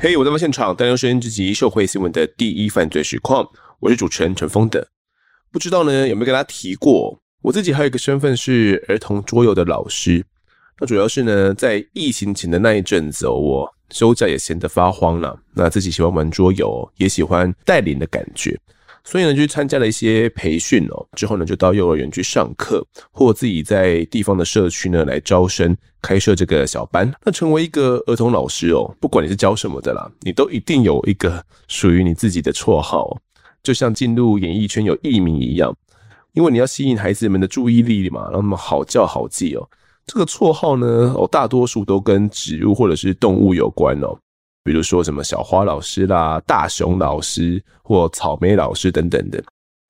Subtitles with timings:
[0.00, 3.44] 嘿我在现场，担任收音之集社会新闻的第一犯罪实况，
[3.80, 4.86] 我是主持人陈峰的。
[5.50, 10.24] 不知道呢有没有跟大家提过，我自己还有一个身份是儿童桌游的老师。
[10.80, 18.56] 那主要是呢，在疫情前的那一阵子，我休假也闲得发慌了，那自己喜欢玩桌游，也喜欢带领的感觉。
[19.10, 21.06] 所以呢，就去参加了一些培训哦。
[21.16, 27.10] 之后呢，就到幼儿园去上课，或自己在地方的社区呢来招生，开设这个小班。
[27.24, 33.16] 那成为一个儿童老师哦，不管你是教什么的啦，你都一定有一个属于你自己的绰号，
[33.62, 35.74] 就像进入演艺圈有艺名一样，
[36.34, 39.66] 因为你要吸引孩子们的注意力嘛，让他们好叫好记哦。
[40.04, 44.14] 这个绰号呢，哦，大多数都跟植物或者是动物有关哦。
[44.68, 49.42] 比如说什么小花老师啦、大熊老师或草莓老师等等的。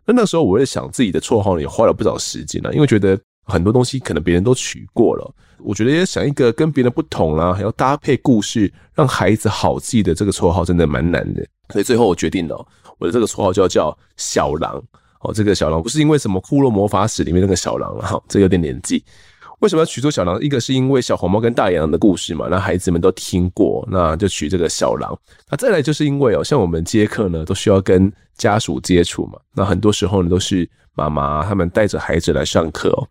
[0.07, 11.45] 那那时候我在想自己的绰号，也花了不少时间了，因为觉得很多东西可能别人都取过了，我觉得也想一个跟别人不同啦，还要搭配故事，让孩子好记的这个绰号真的蛮难的。
[11.71, 12.65] 所以最后我决定了，
[12.99, 14.81] 我的这个绰号就要叫小狼。
[15.23, 19.05] 哦，这个小狼不是因为什么《库洛魔法史》里面那个小狼了哈，这有点年纪。
[19.61, 20.41] 为什么要取出小狼？
[20.41, 25.19] 一个是因为小红帽跟大野狼的故事嘛，那孩子们都听过，那就取这个小狼。
[25.51, 33.03] 那再来就是因为哦，像我们接课呢，都需要跟家属接触嘛，那很多时候呢都是妈妈他们带着孩子来上课哦，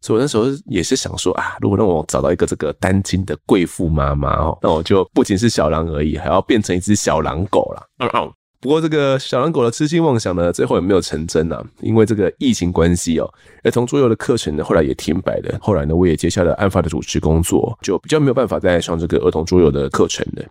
[0.00, 7.86] 所以我那时候也是想说啊，如果让我找到一个这个单亲的贵妇妈妈哦，那我就不仅是小狼而已，还要变成一只小狼狗了。
[7.98, 8.32] 嗯嗯
[8.62, 13.28] 不过这个小狼狗的痴心妄想呢，最后也没有成真啊，因为这个疫情关系哦，
[13.64, 15.58] 儿童桌游的课程呢，后来也停摆了。
[15.60, 20.44] 后来呢，我也接下了案发的主持工作，就比较没有办法再上这个儿童桌游的课程了。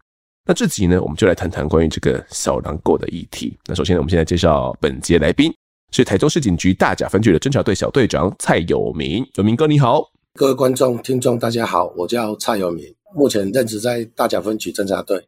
[0.46, 3.58] 那这集呢，我们就来谈谈关于这个小狼狗的议题。
[3.66, 5.50] 那首先呢，我们现在介绍本节来宾，
[5.94, 9.26] 是台中市警局大甲分局的侦查队小队长蔡有明。
[9.36, 10.04] 有明哥你好，
[10.34, 12.84] 各位观众听众大家好，我叫蔡有明，
[13.16, 15.24] 目前任职在大甲分局侦查队。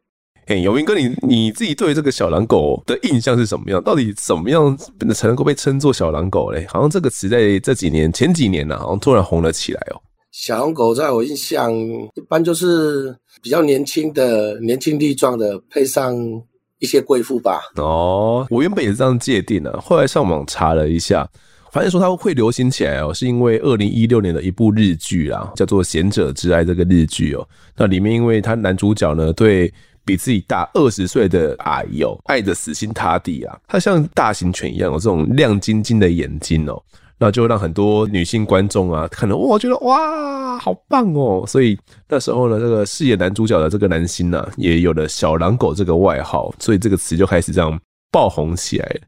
[0.46, 3.82] 嘿，有明哥，你你自己对这个小狼狗的印象是什么样？
[3.82, 4.76] 到底怎么样
[5.14, 6.66] 才能够被称作小狼狗嘞？
[6.68, 10.00] 好像这个词在这几年前几年呢、啊，好像突然红了起来哦。
[10.32, 16.14] 小狼狗在我印象一般就是比较年轻的、年轻力壮的，配上
[16.78, 17.62] 一些贵妇吧。
[17.76, 21.26] 哦，我原本也是这样界定的、啊，后来上网查了一下，
[21.72, 27.48] 发现说它会流行起来哦，是因为二零一六年的一部日剧啊，叫做《贤者之爱》这个日剧哦。
[27.74, 29.72] 那里面因为它男主角呢对
[30.04, 36.82] 比自己大二十岁的阿姨哦，爱得死心塌地啊，他像大型犬一样有这种亮晶晶的眼睛哦，
[37.18, 41.78] 那就让很多女性观众啊，可能哇觉得哇好棒哦，所以
[42.08, 47.78] 那时候呢，这个饰演男主角的这个男星呢，也有了小狼狗这个外号，所以这个词就开始这样
[48.10, 49.00] 爆红起来。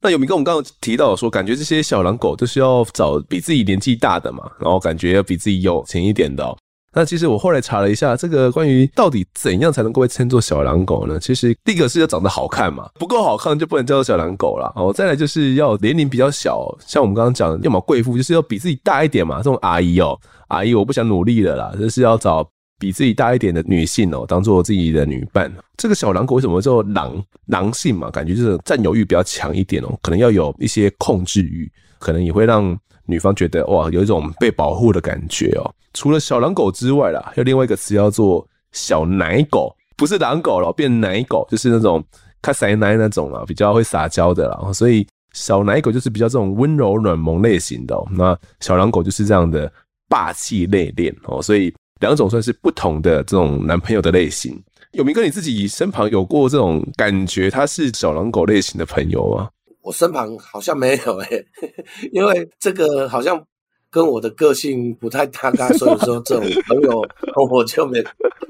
[0.00, 6.56] 那有明哥，我们刚刚提到说，感觉这些小狼狗都是要找比自己年纪大的嘛，然后感觉要比自己有钱一点的。
[6.92, 11.20] 那其实我后来查了一下，这个关于到底怎样才能够被称作小狼狗呢？
[11.20, 14.72] 其实第一个是要长得好看嘛，不够好看就不能叫做小狼狗啦。
[14.74, 19.36] 哦，再来就是要年龄比较小，像我们刚刚讲的，要么贵妇，就是要比自己大一点嘛。
[19.36, 22.48] 这种阿姨哦，阿姨我不想努力了啦，就是要找
[22.78, 25.52] 比自己大一点的女性哦，当做自己的女伴。
[25.76, 27.22] 这个小狼狗为什么叫狼？
[27.46, 32.76] 狼性嘛，感觉就是占有欲比较强一点哦，可能要有一些控制欲，可能也会让。
[33.08, 35.74] 女方觉得哇，有一种被保护的感觉哦。
[35.94, 42.04] 除了小狼狗之外啦，有另外一个词叫做小奶狗，不是狼狗了，变奶狗，就是那种
[42.42, 44.72] 卡塞奶那种啊，比较会撒娇的啦。
[44.72, 49.72] 所以小奶狗就是比较这种温柔软萌类型的，那小狼狗就是这样的
[50.08, 51.42] 霸气内敛哦。
[51.42, 54.62] 所以两种算是不同的这种男朋友的类型。
[54.92, 59.48] 有明哥，你自己身旁有过这种感觉他是小狼狗类型的朋友吗？
[59.88, 61.46] 我身旁好像没有诶、欸，
[62.12, 63.42] 因为这个好像
[63.90, 67.02] 跟我的个性不太搭嘎，所以说这种朋友
[67.50, 67.98] 我就没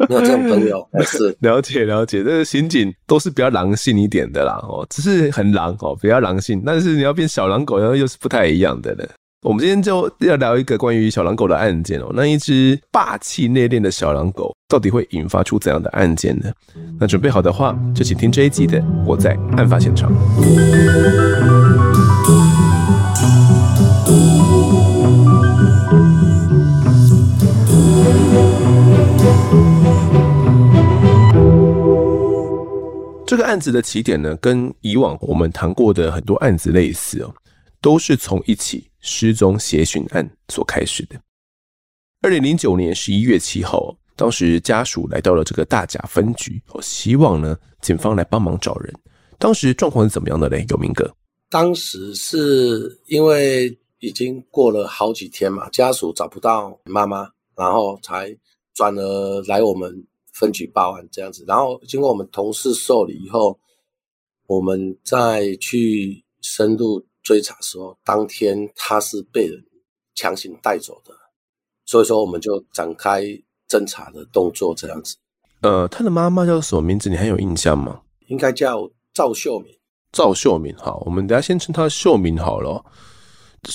[0.08, 0.84] 没有这种朋友。
[1.04, 9.08] 是了解了解，这个刑警都是比较狼性一点的啦，哦，只是很狼哦，比较狼性，但是你要变小狼狗，然后又是不太一样的了。
[9.42, 12.10] 我们今天就要聊一个关于小狼狗的案件哦。
[12.12, 16.50] 那一只霸气内敛的小狼狗，到底会引发出怎样的案件呢？
[16.98, 20.12] 那准备好的话，就请听这一集的《我在案发现场》。
[33.24, 37.32] 这个案子的起点呢，跟以往我们谈过的很多案子类似哦，
[37.80, 38.87] 都是从一起。
[39.00, 41.20] 失踪协寻案所开始的。
[42.20, 48.92] 二零零九年十一月七号，当时家属来到了这个大甲分局，希望呢警方来帮忙找人。
[49.38, 50.66] 当时状况是怎么样的嘞？
[50.68, 51.08] 有明哥，
[51.48, 58.36] 当时是因为已经过了好几天嘛，家属找不到妈妈，然后才
[58.74, 61.44] 转而来我们分局报案这样子。
[61.46, 63.56] 然后经过我们同事受理以后，
[64.48, 69.62] 我们再去深入追查的时候，当天他是被人
[70.14, 71.12] 强行带走的，
[71.84, 73.20] 所以说我们就展开
[73.68, 75.14] 侦查的动作这样子。
[75.60, 77.10] 呃，他的妈妈叫什么名字？
[77.10, 78.00] 你还有印象吗？
[78.28, 79.70] 应该叫赵秀敏。
[80.10, 82.82] 赵秀敏，好，我们等下先称她秀敏好了。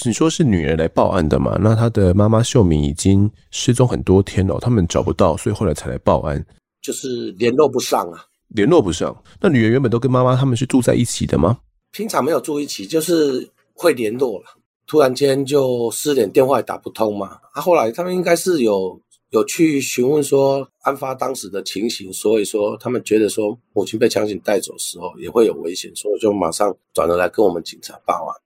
[0.04, 1.56] 你说是女儿来报案的嘛？
[1.62, 6.44] 那她的妈妈秀敏已经失踪很多天了，他们找不到，所以后来才来报案。
[6.82, 9.16] 就是联络不上啊，联络不上。
[9.40, 11.60] 那女儿原本都跟妈妈他们是住在一起的吗？
[11.94, 14.46] 平常没有住一起，就是会联络了。
[14.86, 17.38] 突然间就失联，电话也打不通嘛。
[17.54, 19.00] 啊，后来他们应该是有。
[19.30, 28.42] 有去询问说案发当时的情形，所以说他们觉得说母亲被强行带走的时候也会有危险，所以就马上转了来跟我们警察报案。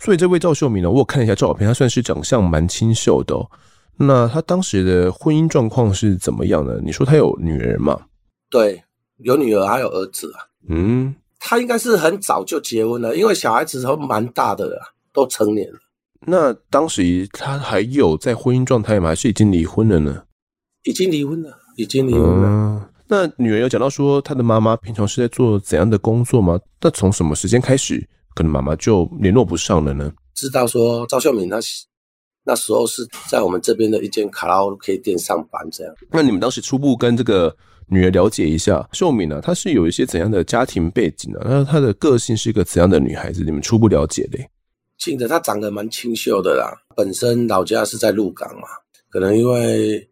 [0.00, 3.48] 所以这位赵秀敏呢，我有看了一下照片，她算是长相蛮清秀的哦。
[3.96, 6.80] 那她当时的婚姻状况是怎么样的？
[6.80, 8.06] 你说她有女儿吗？
[8.50, 8.82] 对，
[9.18, 10.42] 有女儿还有儿子啊。
[10.68, 11.14] 嗯，
[11.44, 14.80] 她应该是很早就结婚了，因为小孩子都蛮大的了，
[15.12, 15.78] 都成年了。
[16.24, 19.08] 那当时他还有在婚姻状态吗？
[19.08, 20.22] 还是已经离婚了呢？
[20.84, 22.48] 已经离婚了，已经离婚了。
[22.48, 26.58] 嗯，那女儿有讲到说，她的妈妈平常是在做怎样的工作吗？
[26.80, 30.12] 那从什么时间开始，可能妈妈就联络不上了呢？
[30.34, 31.58] 知道说赵秀敏她
[32.44, 35.92] 那时候是在我们这边的一间卡拉 OK 店上班，这样。
[36.10, 37.54] 那你们当时初步跟这个
[37.92, 41.40] 女儿了解一下，秀敏呢，她是有一些怎样的家庭背景呢？
[41.44, 43.44] 那她的个性是一个怎样的女孩子？
[43.44, 44.38] 你们初步了解的？
[44.98, 48.66] 记得她长得蛮清秀的啦，本身老家是在鹿港嘛，
[49.10, 50.08] 可能因为。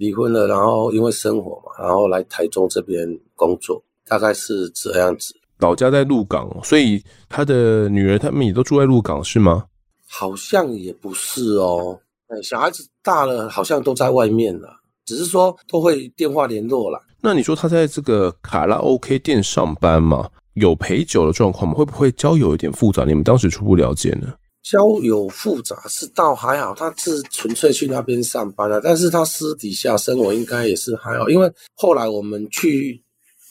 [0.00, 3.04] 离婚了，然后因为生活嘛，然后来台中这边
[3.34, 5.34] 工作，大概是这样子。
[5.58, 9.64] 老家在鹿港，所以他的女儿他们也都住在鹿港，是吗？
[10.06, 11.98] 好像也不是哦，
[12.44, 14.68] 小孩子大了，好像都在外面了，
[15.04, 17.00] 只是说都会电话联络啦。
[17.20, 21.74] 那你说他在这个卡拉 OK 店上班嘛，有陪酒的状况吗？
[21.74, 23.04] 会不会交友有点复杂？
[23.04, 24.32] 你们当时初步了解呢？
[24.62, 33.02] 交友复杂是倒还好，他是纯粹去那边上班的，但是他私底下生活应该也是还好，因为后来我们去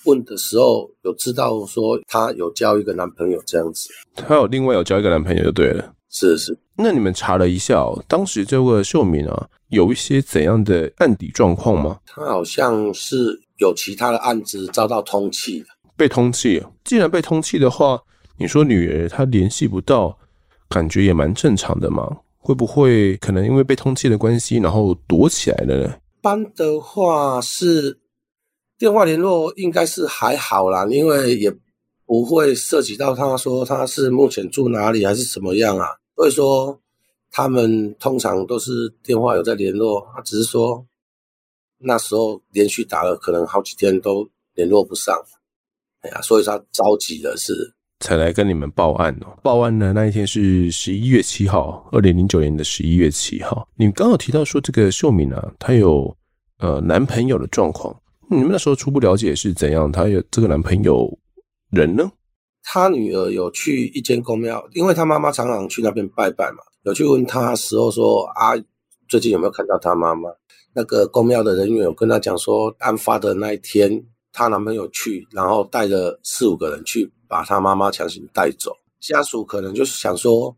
[0.05, 6.57] 问的时候，有知道说他有交一个男朋友这样子，他有另外有交一个男朋友就对了，是是。
[6.75, 11.97] 那你们查了一下哦，当时这位秀敏啊，有一些怎样的案底状况吗？
[12.05, 16.63] 他好像是有其他的案子遭到通缉的，被通缉。
[16.83, 18.01] 既然被通缉的话，
[18.37, 20.17] 你说女儿她联系不到。
[20.69, 22.05] 感觉也蛮正常的嘛，
[22.39, 25.95] 会不会可能因为被通缉的关系，然后躲起来了呢？
[25.95, 27.97] 一般的话是
[28.77, 31.49] 电话联络，应该是还好啦，因为也
[32.05, 35.87] 不会涉及到他说他是目前住哪里还是怎么样啊。
[36.17, 36.77] 所以说
[37.31, 40.85] 他们通常都是电话有在联络，他只是说
[41.79, 45.15] 那时候连续打了可能好几天都联络不上，
[46.01, 47.73] 哎呀，所以他着急的是。
[47.99, 49.37] 才来跟你们报案哦。
[49.41, 53.67] 报案呢，那一天是十一月七号，二零零九年的十一月七号。
[53.75, 56.15] 你们刚好提到说这个秀敏啊，她有
[56.59, 57.99] 呃男朋友的状况。
[58.29, 59.91] 你们那时候初步了解是怎样？
[59.91, 61.11] 她有这个男朋友
[61.71, 62.11] 人呢？
[62.61, 68.53] 她女儿有去一间公庙，因为她妈妈常常去那边拜拜嘛，有去问她时候说啊，
[69.07, 70.29] 最近有没有看到她妈妈？
[70.77, 77.11] 那个宫庙的人员有跟她讲说，案发的那一天，她男朋友去，然后带着四五个人去。
[77.29, 80.55] 把她妈妈强行带走，家属可能就是想说，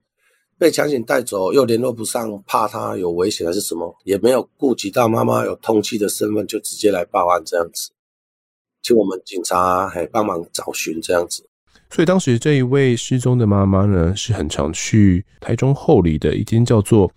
[0.56, 7.90] 被强行带走又联络不上，怕她有危险还是什么，也没有顾及到妈妈有通缉的身份，就直接来报案这样子，
[8.84, 11.44] 请我们警察还帮忙找寻这样子。
[11.90, 17.12] 所以当时这一位失踪的妈妈呢，是很常去台中后里的一间叫做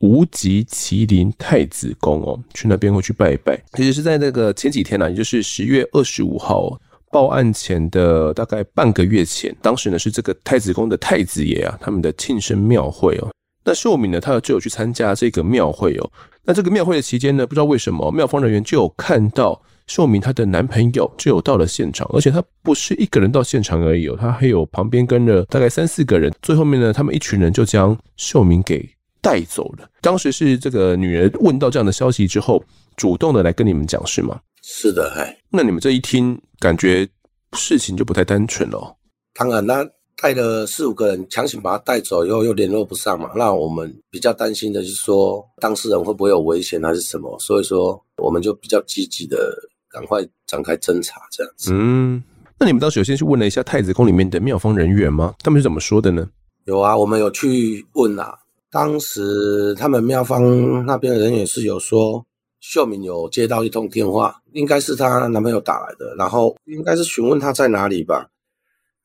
[0.00, 3.60] 无极麒麟太子宫哦，去那边会去拜一拜。
[3.74, 6.78] 其实是在那个前几天呢、也就是十月二十五号。
[7.10, 13.32] 报案前的大概半个月前，当时呢是这个太子宫的太子爷啊，他们的庆生庙会哦。
[13.64, 16.10] 那秀敏呢，他就有去参加这个庙会哦。
[16.44, 26.30] 那这个庙会的期间呢，不知道为什么庙方人员就有看到秀敏她的男朋友就有到了现场，而且他不是一个人到现场而已哦，他还有旁边跟了大概三四个人。
[26.42, 28.86] 最后面呢，他们一群人就将秀敏给
[29.28, 29.86] 带走了。
[30.00, 32.64] 当时是这个女人问到这样的消息之后，
[32.96, 34.40] 主动的来跟你们讲是吗？
[34.62, 35.36] 是的，哎。
[35.50, 37.06] 那你们这一听，感觉
[37.52, 38.96] 事情就不太单纯了。
[39.34, 43.30] 当然，那带了四五个人，强行把他带走以后，又联络不上嘛。
[43.36, 47.38] 那我们比较担心的是说，当事人会不会有危险还是什么？
[47.38, 49.54] 所以说，我们就比较积极的
[49.90, 51.70] 赶快展开侦查，这样子。
[51.74, 52.22] 嗯，
[52.58, 55.34] 那你们当时有先去问了一下太子宫里面的妙方人员吗？
[55.40, 56.26] 他们是怎么说的呢？
[56.64, 58.38] 有啊，我们有去问啊。
[58.70, 62.24] 当时他们庙方那边的人也是有说，
[62.60, 68.28] 秀敏有接到一通电话，应该是她男朋友打来的，然后应该是询问她在哪里吧。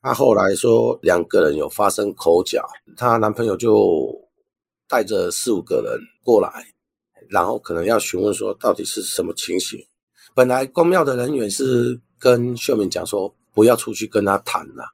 [0.02, 2.62] 她后来说两个人有发生口角，
[2.96, 4.14] 她男朋友就
[4.86, 6.66] 带着四五个人过来，
[7.30, 9.78] 然后可能要询问说到底是什么情形。
[10.34, 14.84] 本来宫庙的人员是跟秀敏讲说不要出去跟他谈了。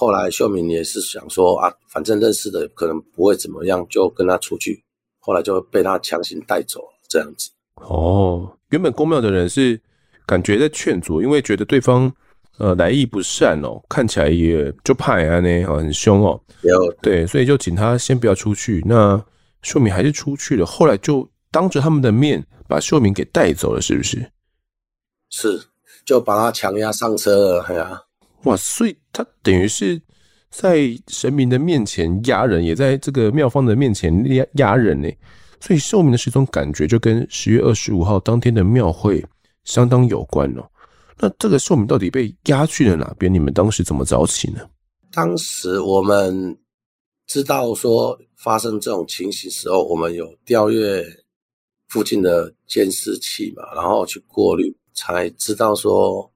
[0.00, 4.80] 后来秀敏也是想说啊，反正认识的可能不会怎么样，就跟他出去。
[5.18, 7.50] 后来就被他强行带走，这样子。
[7.74, 9.80] 哦，原本公庙的人是
[10.24, 12.10] 感觉在劝阻，因为觉得对方
[12.58, 16.40] 呃来意不善哦，看起来也就怕呀呢，很凶哦。
[16.62, 18.80] 有对，所以就请他先不要出去。
[18.86, 19.20] 那
[19.62, 24.30] 秀敏还是出去了，后来就当着他们的面把秀敏给带走了，是不是？
[25.28, 25.60] 是，
[26.06, 28.00] 就把他强压上车了，哎呀。
[28.44, 30.00] 哇，所以他等于是
[30.48, 35.10] 在神明的面前压人，也在这个庙方的面前压压人呢。
[35.60, 39.24] 所以秀敏的失踪感觉就跟十月二十五号当天的庙会
[39.64, 40.64] 相当有关哦。
[41.18, 43.32] 那这个秀敏到底被压去了哪边？
[43.32, 44.60] 你们当时怎么找起呢？
[45.10, 46.56] 当时我们
[47.26, 51.04] 知道说发生这种情形时候，我们有调阅
[51.88, 56.32] 附近的监视器嘛，然后去过滤，才知道说。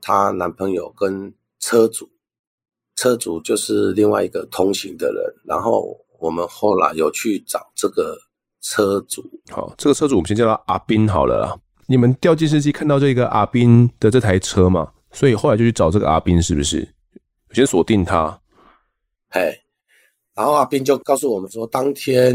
[0.00, 2.08] 她男朋友跟车主，
[2.96, 5.22] 车主就是另外一个通行的人。
[5.44, 8.16] 然后我们后来有去找这个
[8.60, 9.22] 车主。
[9.50, 11.58] 好，这个车主我们先叫他阿斌好了啦。
[11.86, 14.90] 你们调监视器看到这个阿斌的这台车嘛？
[15.12, 16.88] 所以后来就去找这个阿斌，是不是？
[17.52, 18.40] 先锁定他。
[19.30, 19.60] 嘿，
[20.34, 22.34] 然后阿斌就告诉我们说，当天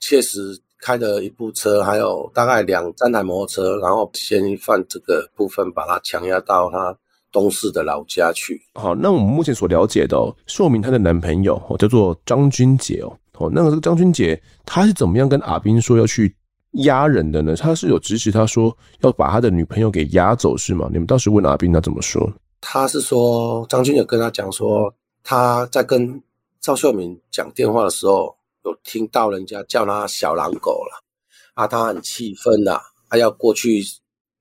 [0.00, 0.60] 确实。
[0.82, 6.94] 开了一部车，还有大概两三台摩托车，然后嫌疑犯这个部分把他强压到他
[7.30, 8.60] 东市的老家去。
[8.74, 16.34] 好，那我们目前所了解的哦，秀敏她的男朋友哦叫做张君杰哦，哦，那个这个张君杰他是怎么样跟阿斌说要去
[16.82, 17.54] 压人的呢？
[17.54, 20.88] 他是有指使他说要把他的女朋友给压走是吗？
[20.90, 22.28] 你们当时问阿斌他怎么说？
[22.60, 26.20] 他是说张君杰跟他讲说他在跟
[26.60, 28.34] 赵秀敏讲电话的时候。
[28.64, 31.02] 有听到人家叫他小狼狗了，
[31.54, 33.82] 啊，他很气愤呐，他要过去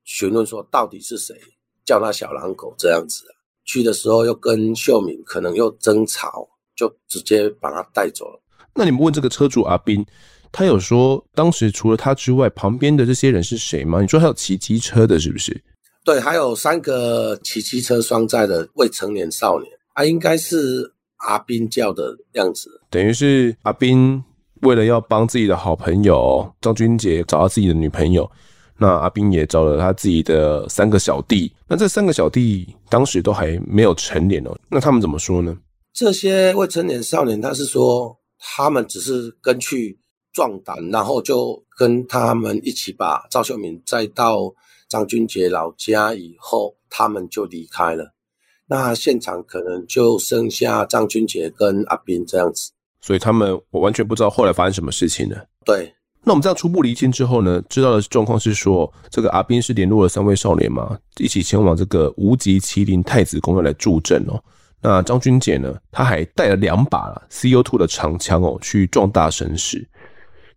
[0.03, 1.35] 询问说到底是谁
[1.83, 3.23] 叫他小狼狗这样子。
[3.63, 8.41] 去的时候又跟秀敏可能又争吵，就直接把他带走了。
[8.73, 10.05] 那你们问这个车主阿斌，
[10.51, 14.01] 他有说当时除了他之外，旁边的这些人是谁吗？
[14.01, 15.63] 你说还有骑机车的，是不是？
[16.03, 20.93] 对，还有三个骑机车双载的未成年少年，啊，应该是。
[21.23, 24.23] 阿斌叫的样子，等于是阿斌
[24.61, 28.29] 为了要帮自己的好朋友张君杰找到自己的女朋友，
[28.77, 31.51] 那阿斌也找了他自己的三个小弟。
[31.67, 35.57] 那这三个小弟当时都还没有成年哦，那他们怎么说呢？
[35.93, 39.97] 这些未成年少年，他是说他们只是跟去
[40.33, 44.53] 壮胆，然后就跟他们一起把赵秀敏载到
[44.89, 48.13] 张君杰老家以后，他们就离开了。
[48.67, 55.45] 那现场可能就剩下张君杰跟阿斌这样子，所以他们我完全不知道后来发生什么事情了。
[55.65, 55.93] 对，
[56.23, 64.41] 那我们这样初步厘清之后呢，知道的状况是说，这个阿斌是联络了三位少年嘛，一起前往这个无极麒麟太子宫要来助阵哦。
[64.81, 69.87] 那张君杰呢，他还带了两把 CO2 的长枪哦，去壮大声势。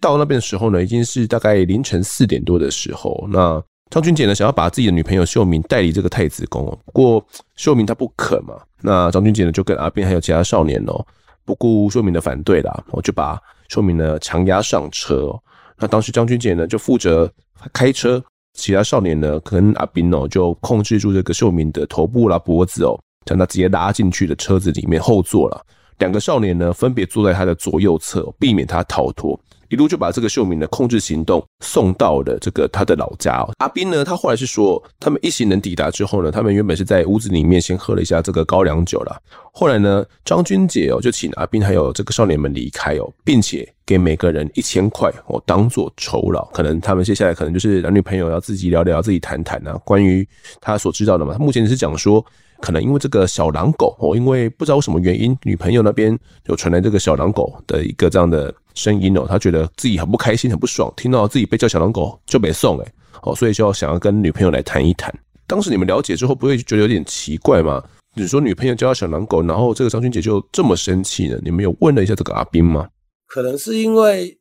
[0.00, 3.62] 到那边的时候呢，已经是大概凌晨四点多的时候，那。
[3.90, 7.24] 张君杰呢，想要把自己的女朋友秀敏带离这个太子宫哦，不过
[7.54, 8.54] 秀敏她不肯嘛。
[8.80, 11.06] 那张君杰呢，就跟阿斌还有其他少年哦，
[11.44, 15.30] 不顾秀敏的反对啦，我就把秀敏呢强压上车。
[15.78, 17.30] 那当时张军杰呢就负责
[17.72, 18.22] 开车，
[18.54, 25.64] 其他少年呢跟阿斌哦就控制住这个秀敏的头部啦、脖子哦，将他直接拉进去的车子里面后座了。
[25.98, 29.38] 两个少年呢分别坐在他的左右侧，避免他逃脱。
[29.68, 33.46] 一路就把这个秀敏的控制行动送到了这个他的老家。
[33.58, 39.18] 阿斌呢，他后来是说，他们一行人抵达之后呢，他们原本是在屋子里面先喝了一下这个高粱酒啦。
[39.52, 46.44] 后来呢，张君姐哦就请阿斌还有这个少年们离开哦，并且给每个人一千块哦当做酬劳。
[46.52, 50.26] 可能他们接下来可能就是男女朋友要自己聊聊、自己谈谈啊，关于
[50.60, 51.32] 他所知道的嘛。
[51.32, 52.24] 他目前是讲说。
[52.64, 65.14] 可能因为这个小狼狗哦，因为不知道什么原因，女朋友那边就传来这个小狼狗的一个这样的声音哦，他觉得自己很不开心、很不爽，听到自己被叫小狼狗就没送哎哦，所以就要想要跟女朋友来谈一谈。
[65.46, 67.84] 当时你们了解之后，不会觉得有点奇怪吗？
[68.14, 71.38] 你说女朋友叫他小狼狗，然后这个张君杰就这么生气呢？
[71.42, 72.88] 你们有问了一下这个阿斌吗？
[73.26, 74.38] 可能是因为。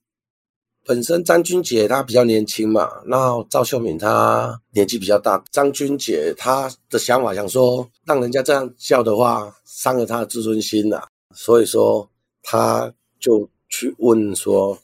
[0.86, 5.42] 本身张君杰他比较年轻嘛，然后赵秀敏她年纪比较大。
[5.52, 12.10] 张君杰她的想法想说，让人家这样叫的话，伤了她的自尊心呐、啊，所以说
[12.42, 14.78] 她就去问说，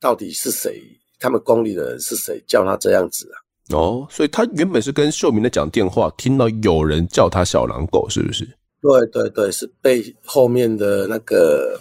[0.00, 0.82] 到底是谁？
[1.18, 3.36] 他们宫里的人是谁叫他这样子啊？
[3.76, 8.48] 哦，所以她原本是跟秀敏在讲电话，听到有人叫他小狼狗，是不是？
[8.80, 11.78] 对对对，是被后面的那个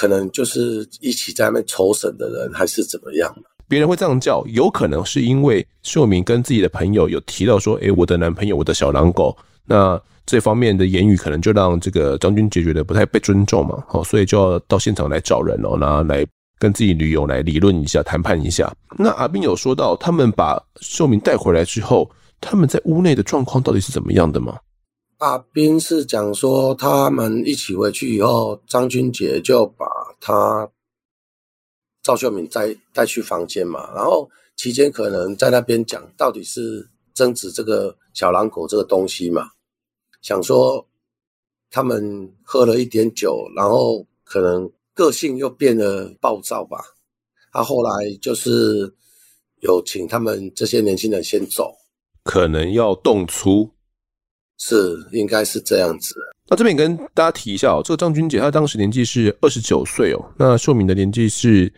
[0.00, 3.30] 可能就是一起在那边筹审的人，还是怎么样？
[3.68, 9.36] 别人会这样叫，有可能是因为秀明跟自己的朋友有提到说：“诶，我的男朋友，我的小狼狗。”
[9.68, 16.26] 那这方面的言语可能就让这个张君杰觉得不太被尊重嘛，好，所以就要到现场来找人哦，然后来
[16.58, 18.72] 跟自己女友来理论一下、谈判一下。
[18.96, 24.56] 那阿斌有说到，他们把秀明带回来之后，他们在屋内的状况到底是怎么样的吗？
[25.20, 29.86] 阿斌是讲说，他们一起回去以后，张君杰就把
[30.20, 30.70] 他。
[32.02, 39.50] 赵秀敏带带去房间嘛，然后期间可能在那边讲，到底是争执这个小狼狗这个东西嘛，
[40.22, 40.84] 想说
[41.70, 46.82] 他们喝了一点酒，然后可能个性又变得暴躁吧。
[47.52, 47.90] 他后来
[48.22, 48.90] 就是
[49.60, 51.70] 有请他们这些年轻人先走，
[52.24, 53.70] 可能要动粗，
[54.60, 56.14] 是应该是这样子。
[56.48, 61.72] 那这边跟大家提一下哦，这个张君杰他当时年纪是二十九岁哦，那秀敏的年纪是。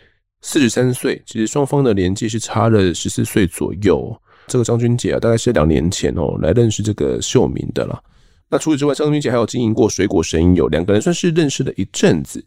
[0.44, 4.12] 四十三岁，其实双方的年纪是差了十四岁左右。
[4.48, 8.02] 这个张君杰啊，大概是两年前哦来认识这个秀敏的了。
[8.50, 12.44] 那除此之外，张君杰还有经营过水果生意哦，两个人算是认识了一阵子。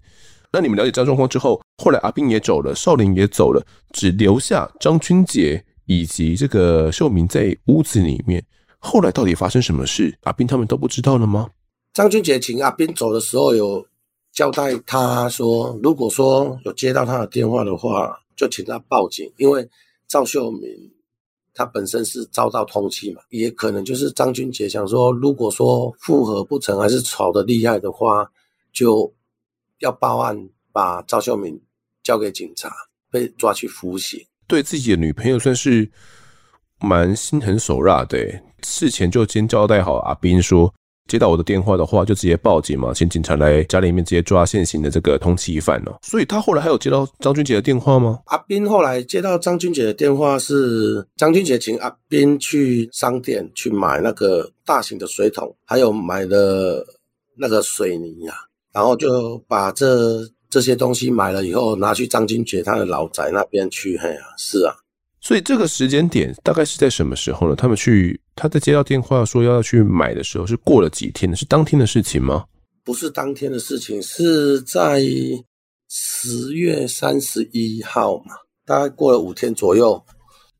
[0.51, 8.43] 那你们了解这状况之后，后来阿斌也走了，少林也走了，只留下张君杰以及这个秀敏在屋子里面。
[8.85, 11.49] 后来到底发生什么事，阿斌他们都不知道了吗？
[11.93, 13.85] 张君杰请阿斌走的时候有。
[14.35, 19.65] 交代他说，如果说有接到他的电话的话，就请他报警，因为
[20.09, 20.69] 赵秀敏
[21.53, 28.29] 他本身是遭到通缉嘛，也可能就是张君杰想说，如果说复合不成还是吵得厉害的话，
[28.73, 29.09] 就
[29.79, 31.57] 要报案，把赵秀敏
[32.03, 32.69] 交给警察，
[33.09, 34.19] 被抓去服刑。
[34.47, 35.89] 对自己的女朋友算是
[36.85, 38.17] 蛮心狠手辣的，
[38.63, 40.73] 事前就先交代好阿斌说。
[41.07, 45.99] 接到我的电话的话，就直接报警嘛，请警察来家里面直接抓现行的这个通缉犯了。
[46.01, 48.21] 所以他后来还有接到张君杰的电话吗？
[48.25, 56.83] 阿斌后来接到张君杰的电话，是张君杰请阿斌去商店去买那个大型的水桶，还有买的
[57.37, 58.41] 那个水泥呀、啊，
[58.73, 63.95] 然后就把这这些东西买了以后，拿去张君杰他的老宅那边去。
[63.99, 64.73] 嘿呀，是啊。
[65.25, 67.55] 所以这个时间点大概是在什么时候呢？
[67.55, 71.35] 他们去，他在接到电话说要去买的时候，是过了几天？
[71.35, 72.45] 是当天的事情吗？
[72.83, 75.01] 不是当天的事情，是在
[75.89, 78.35] 十月三十一号嘛，
[78.67, 79.99] 大概过了五天左右。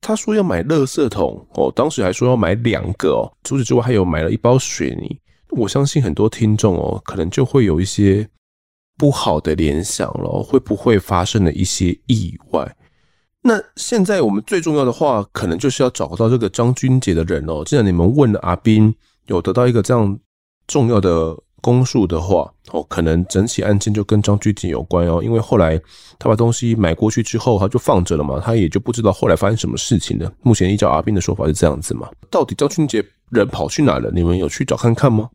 [0.01, 3.31] 他说要买垃圾桶哦，当时还说要买两个哦。
[3.43, 5.15] 除此之外，还有买了一包水泥。
[5.51, 8.27] 我相信很多听众哦，可能就会有一些
[8.97, 12.75] 不好的联想了，会不会发生了一些意外？
[13.47, 17.61] 那现在我们最重要的话，可能就是要找到这个张君杰的人哦。
[17.63, 18.91] 既然你们问了阿斌，
[19.27, 20.19] 有得到一个这样
[20.65, 25.21] 重要的供述的话，哦，可能整起案件就跟张君杰有关哦。
[25.23, 25.79] 因为后来
[26.17, 30.33] 他把东西买过去之后，他就放着了嘛，他也就不知道后来发生什么事情了。
[30.41, 32.09] 目前依照阿斌的说法是这样子嘛。
[32.31, 34.09] 到底张君杰人跑去哪了？
[34.09, 35.29] 你们有去找看看吗？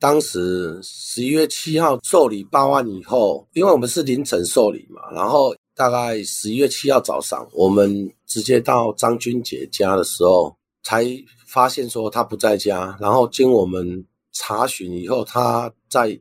[0.00, 5.54] 当时十一月七号受理报案以后，因为我们是凌晨受理嘛，然后。
[5.76, 11.04] 大概十一月七号早上，我们直接到张君杰家的时候，才
[11.46, 12.96] 发现说他不在家。
[13.00, 16.16] 然后经我们查询以后，他在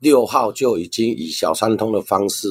[0.00, 2.48] 六号就已经以小三通的方式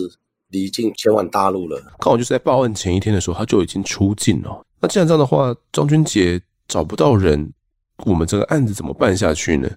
[0.49, 1.79] 离境前往大陆了。
[1.99, 4.65] 刚好就是在报案前一天的时候，他就已经出境了。
[4.81, 7.53] 那既然这样的话，张君杰找不到人，
[8.03, 9.69] 我们这个案子怎么办下去呢？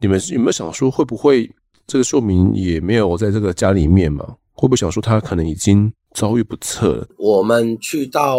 [0.00, 1.50] 你们有没有想说，会不会
[1.84, 4.36] 这个秀明也没有在这个家里面嘛？
[4.60, 7.08] 会不会想说他可能已经遭遇不测了？
[7.16, 8.38] 我们去到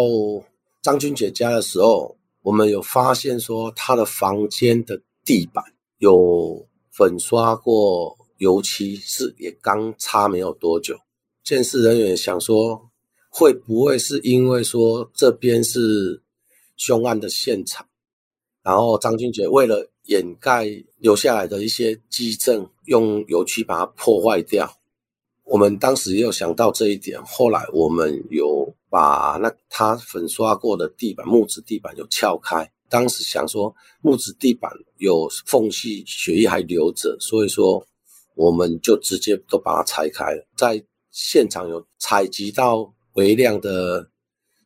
[0.82, 5.64] 张君杰家的时候，我们有发现说他的房间的地板
[5.96, 10.94] 有粉刷过油漆，是也刚擦没有多久。
[11.42, 12.90] 鉴识人员想说，
[13.30, 16.22] 会不会是因为说这边是
[16.76, 17.86] 凶案的现场，
[18.62, 20.66] 然后张君杰为了掩盖
[20.98, 24.70] 留下来的一些迹证，用油漆把它破坏掉？
[25.50, 32.70] 我们当时也有想到这一点，后来我们有把那他粉刷过的地板，木质地板有撬开。
[32.88, 37.84] 当时想说木质地板有缝隙，血液还留着，所以说
[38.36, 40.46] 我们就直接都把它拆开了。
[40.56, 44.08] 在现场有采集到微量的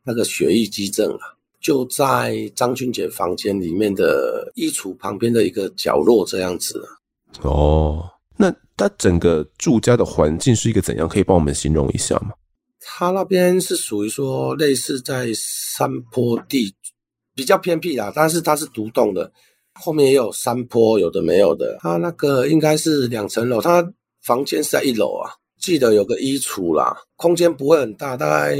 [0.05, 6.87] 那个血液迹证啊，就在张君杰房间里面的衣橱旁边的一个角落这样子。
[7.41, 8.11] 哦。
[8.45, 11.09] 那它整个住家的环境是一个怎样？
[11.09, 12.33] 可以帮我们形容一下吗？
[12.81, 16.75] 它那边是属于说类似在山坡地，
[17.35, 19.33] 比较偏僻啦，但是它是独栋的，
[19.81, 21.79] 后面也有山坡，有的没有的。
[21.81, 23.83] 它那个应该是两层楼，它
[24.23, 25.33] 房间是在一楼啊。
[25.59, 28.59] 记得有个衣橱啦，空间不会很大，大概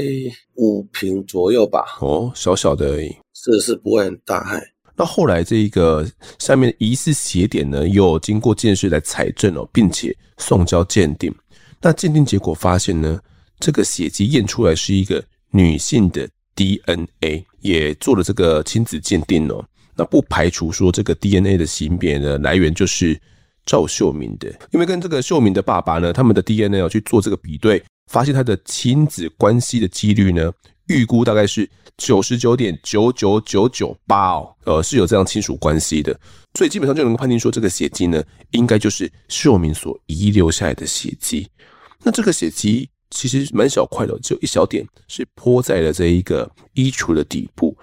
[0.55, 1.85] 五平左右吧。
[2.01, 4.43] 哦，小小的而已，是是不会很大。
[4.43, 4.57] 嘿，
[4.95, 11.33] 那后来这一个下面疑似血点呢，又经过鉴识来采证哦，并且送交鉴定。
[11.81, 13.19] 那鉴定结果发现呢，
[13.59, 19.63] 这个血迹验出来是一个女性的 DNA，也做了这个亲子鉴定哦。
[19.95, 23.19] 那不排除说这个 DNA 的型别的来源就是。
[23.67, 30.51] 赵秀明的，因为跟这个秀明的爸爸呢，他们的 DNA 要去做这个比对，发现他的亲子关系的几率呢，
[30.87, 36.17] 预估大概是九十九点九九九九八哦，呃，是有这样亲属关系的，
[36.53, 41.47] 所以基本上就能够判定说，这个血迹呢，应该就是秀明所遗留下来的血迹。
[42.03, 47.74] 那这个血迹其实蛮小块的，只有一小点是泼在了这一个衣橱的底部。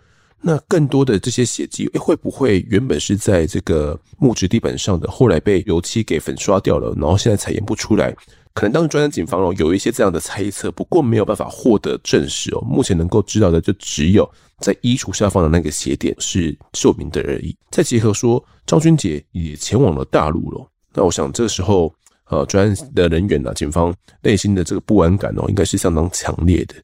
[0.43, 8.15] 那更多的这些血迹，会不会原本是在这个木质地板上的，后来被油漆给粉刷掉了，然后现在采验不出来？
[8.55, 12.61] 可能当时专案警方哦有一些这样的猜测，不过没有办法获得证实哦。
[12.61, 17.57] 目前能够知道的就只有在衣橱下方的那个鞋垫是秀明的而已。
[17.71, 21.91] 再结合说张君杰也前往了大陆了，那我想这个时候
[22.29, 26.75] 呃专案的人员啊，警方内心的这个不安感哦，应该是相当强烈的。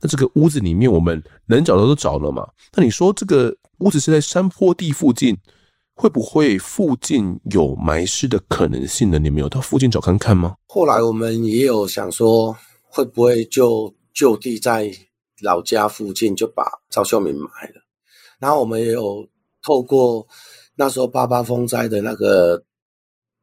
[0.00, 2.48] 那这个屋子里面，我们能找的都找了嘛？
[2.74, 5.36] 那你说这个屋子是在山坡地附近，
[5.94, 9.18] 会不会附近有埋尸的可能性呢？
[9.18, 10.54] 你们有到附近找看看吗？
[10.68, 14.88] 后来我们也有想说，会不会就就地在
[15.42, 17.82] 老家附近就把赵秀敏埋了？
[18.38, 19.28] 然后我们也有
[19.62, 20.26] 透过
[20.76, 22.62] 那时候八八风灾的那个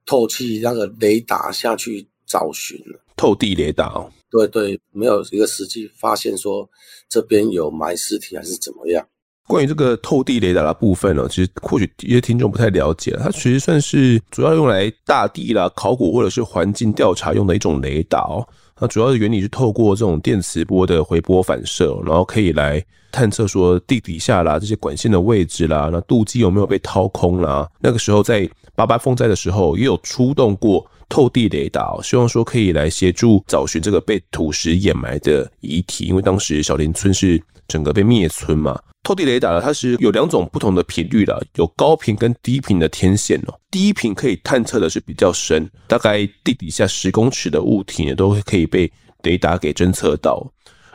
[0.05, 4.09] 透气那个雷达下去找寻了，透地雷达哦。
[4.35, 6.69] 对对，没有一个实际发现说
[7.07, 9.05] 这边有埋尸体还是怎么样。
[9.47, 18.45] 关于这个透地雷达的部分呢，其实或许一些听众不太了解，它其实算是主要用来大地啦、考古或者是环境调查用的一种雷达哦。
[18.75, 27.69] 它主要的原理是透过这种电磁波的回波反射，然后可以来探测说地底下啦这些管线的位置啦，那渡基有没有被掏空啦。
[27.79, 30.85] 那个时候在八八风灾的时候也有出动过。
[31.09, 38.79] 透地雷达，希望说可以来协助找寻这个被土石掩埋的遗体，因为当时小林村是整个被灭村嘛。
[39.03, 43.53] 透地雷达呢，它是有两种不同的频率的，有高频跟低频的天线哦。
[43.69, 48.91] 低频可以探测的是比较深，大概地底下十公尺的物体呢，都会可以被
[49.21, 50.43] 雷达给侦测到。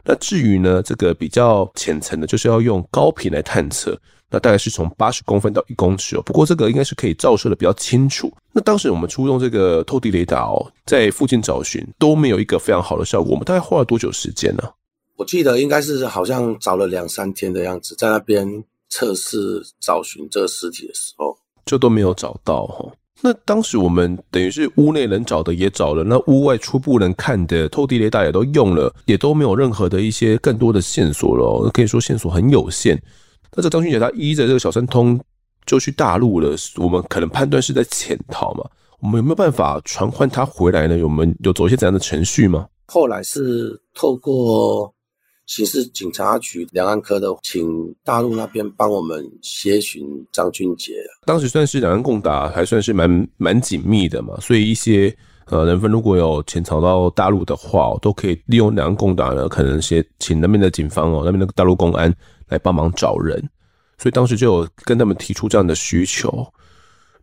[0.04, 3.96] 那至于呢，这个比较浅层的，就是要用高频来探测。
[4.30, 8.32] 那大概是从八十公分到一公尺哦，不过这个应该是可以照射的比较清楚。
[8.52, 13.32] 那当时我们出动这个透地雷达哦，在附近找寻都没有一个非常好的效果。
[13.32, 14.62] 我们大概花了多久时间呢？
[15.16, 22.90] 我记得应该是好像找了两三天的样子，在那边测试找寻这个尸体的时候，就都没有找到哈。
[23.20, 32.98] 那当时我们等于是屋内能找的也找了，那屋外初步能看的透地雷达也都用了，也都没有任何的一些更多的线索了，可以说线索很有限。
[33.56, 35.18] 那这张俊杰他依着这个小三通
[35.66, 38.64] 就去大陆了，我们可能判断是在潜逃嘛？
[39.00, 41.02] 我们有没有办法传唤他回来呢？
[41.02, 42.66] 我们有走一些怎样的程序吗？
[42.86, 44.92] 后来是透过
[45.46, 50.92] 刑事警察局两岸科的，请大陆那边帮我们协寻张俊杰。
[51.24, 55.14] 当时算是两岸共打，还算是蛮蛮紧密的嘛，所以一些
[55.46, 62.14] 呃人分如果有潜逃到大陆的话，都可以利用两岸共打呢，可能先请那边的警方哦，那边的大陆公安。
[62.50, 63.40] 来帮忙找人，
[63.96, 66.46] 所以当时就有跟他们提出这样的需求。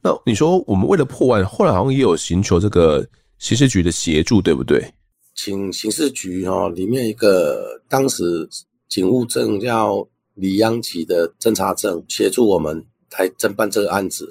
[0.01, 3.07] 那你说我们为了破案，后来好像也有寻求这个
[3.39, 4.93] 刑事局的协助，对不对？
[5.35, 8.47] 请刑事局哦，里面一个当时
[8.87, 14.29] 警务证叫李央吉的侦查证协助我们来侦办这个案子，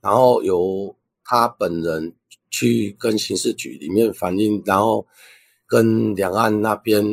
[0.00, 2.12] 然后由他本人
[2.50, 5.06] 去跟刑事局里面反映，然后
[5.66, 7.04] 跟两岸那边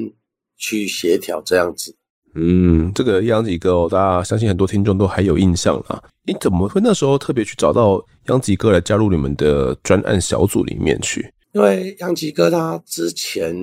[0.58, 1.96] 去协调这样子。
[2.36, 6.02] 嗯，这个央吉哥哦，大家相信很多听众都还有印象啦。
[6.26, 11.34] 你怎么会那时候特别去找到央吉哥来加入你们的专案小组里面去？
[11.54, 13.56] 因为央吉哥他之前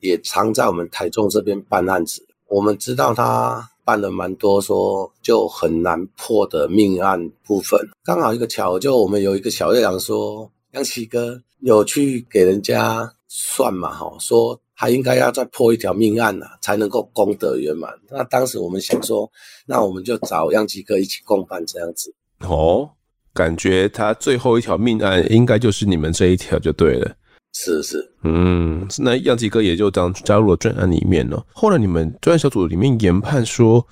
[0.00, 7.78] 也常在我们台中这边办案子，我们知道他办了蛮多说就很难破的命案部分。
[8.02, 14.58] 刚好一个巧，就我们有一个小队长说，央吉哥有去给人家算嘛，哈，说。
[14.74, 17.90] 还应该要再破一条命案呐、啊，才能够功德圆满。
[18.10, 19.30] 那当时我们想说，
[19.66, 22.14] 那我们就找央吉哥一起共办这样子。
[22.40, 22.90] 哦，
[23.32, 27.16] 感觉他最后一条命案应该就是你们这一条就对了。
[27.56, 31.46] 是是，嗯，那杨吉哥也就这样加入了专案里面了。
[31.52, 33.86] 后来你们专案小组里面研判说，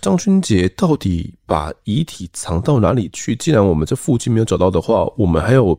[0.00, 3.34] 张君杰到底把遗体藏到哪里去？
[3.34, 5.76] 既然我们这附近没有找到的话，我们还有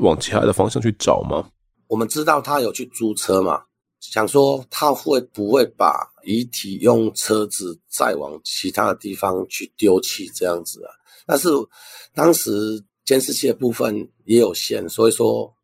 [0.00, 1.48] 往其他的方向去找吗？
[1.86, 3.62] 我们知道他有去租车嘛，
[4.02, 10.90] 想说他会不会把遗体用车子再往其他的地方去丢弃这样子啊？
[11.24, 11.48] 但是
[12.12, 15.54] 当时监视器的部分也有限，所以说。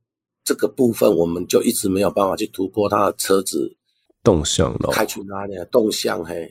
[0.44, 3.76] 这个部分我们就一直没有办法去突破他的车子
[4.22, 5.64] 动向了，开去哪里啊？
[5.66, 6.50] 动向嘿，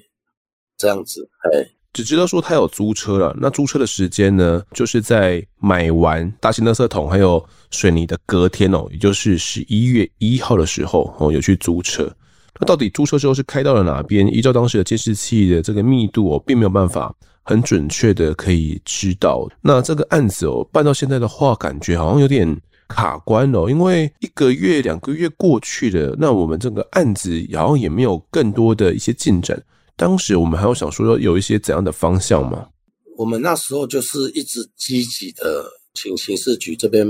[0.78, 3.36] 这样子嘿，只知道说他有租车了。
[3.39, 12.12] 那租车的时间呢，就是在买完大型垃圾桶还有水泥的隔天哦，也就是十一月一号的时候哦，有去租车。
[12.60, 14.28] 那到底租车之后是开到了哪边？
[14.34, 19.47] 依照当时的监视器的这个密度哦，并没有办法很准确的可以知道。
[19.62, 22.60] 那这个案子哦，办到现在的话，感觉好像有点。
[22.89, 29.62] 卡关了，因为一个月、两个月过去了，那我们这个案子好像也没有更多的一些进展。
[29.97, 32.69] 当时我们还有想说有一些怎样的方向吗？
[33.17, 37.05] 我们那时候就是一直积极的请刑事局这边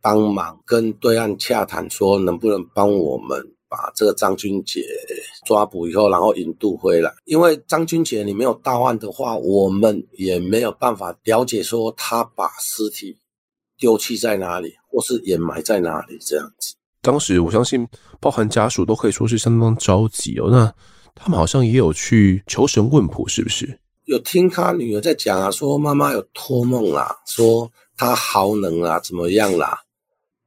[0.00, 4.82] 帮忙，跟对岸洽谈，说能不能帮我们把这个张君杰
[5.44, 7.12] 抓捕以后，然后引渡回来。
[7.24, 13.18] 因为张君杰你没有到案的话，我们也没有办法了解说他把尸体
[13.76, 14.72] 丢弃在哪里。
[14.92, 16.74] 或是掩埋在哪里这样子？
[17.00, 17.86] 当时我相信，
[18.18, 20.48] 包含家属都可以说是相当着急哦。
[20.50, 20.74] 那
[21.14, 23.78] 他们好像也有去求神问卜，是不是？
[24.06, 29.80] 有听他女儿在讲啊，说妈妈有托梦啦，说他豪能啊，怎么样啦？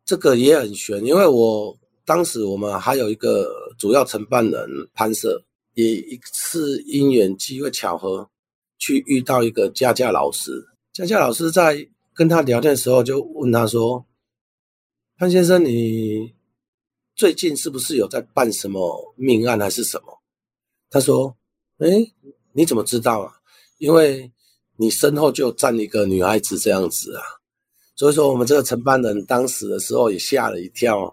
[0.06, 5.42] 这个也很玄，因为我当时我们还有一个主要承办人潘社，
[5.76, 8.30] 也一次因缘机会巧合
[8.78, 10.52] 去遇到一个家教老师，
[10.92, 14.06] 家教老师在跟他聊天的时候就问他说。
[15.16, 16.34] 潘先生，你
[17.16, 20.13] 最近是不是有在办什么命案还是什么？
[20.94, 21.36] 他说
[21.80, 22.14] ：“诶，
[22.52, 23.34] 你怎么知道啊？
[23.80, 24.32] 因为
[24.78, 27.24] 你身后就站一个女孩子这样子啊。”
[27.98, 31.12] 所以说，我们这个承办人当时的时候也吓了一跳。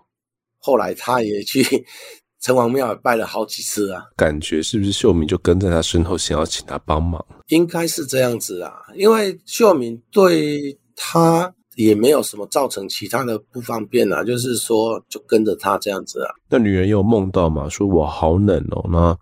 [0.58, 1.62] 后来他也去
[2.42, 4.04] 城隍庙拜了好几次啊。
[4.16, 7.24] 感觉是不是秀敏就跟在他身后，想要请他帮忙？
[7.48, 11.54] 应该是这样子啊，因为秀敏对他。
[11.76, 16.28] 也没有什么造成其他的不方便啊，就是说就跟着他这样子啊。
[16.50, 17.68] 那女人有梦到吗？
[17.70, 18.84] 说我好冷哦。
[18.90, 19.16] 那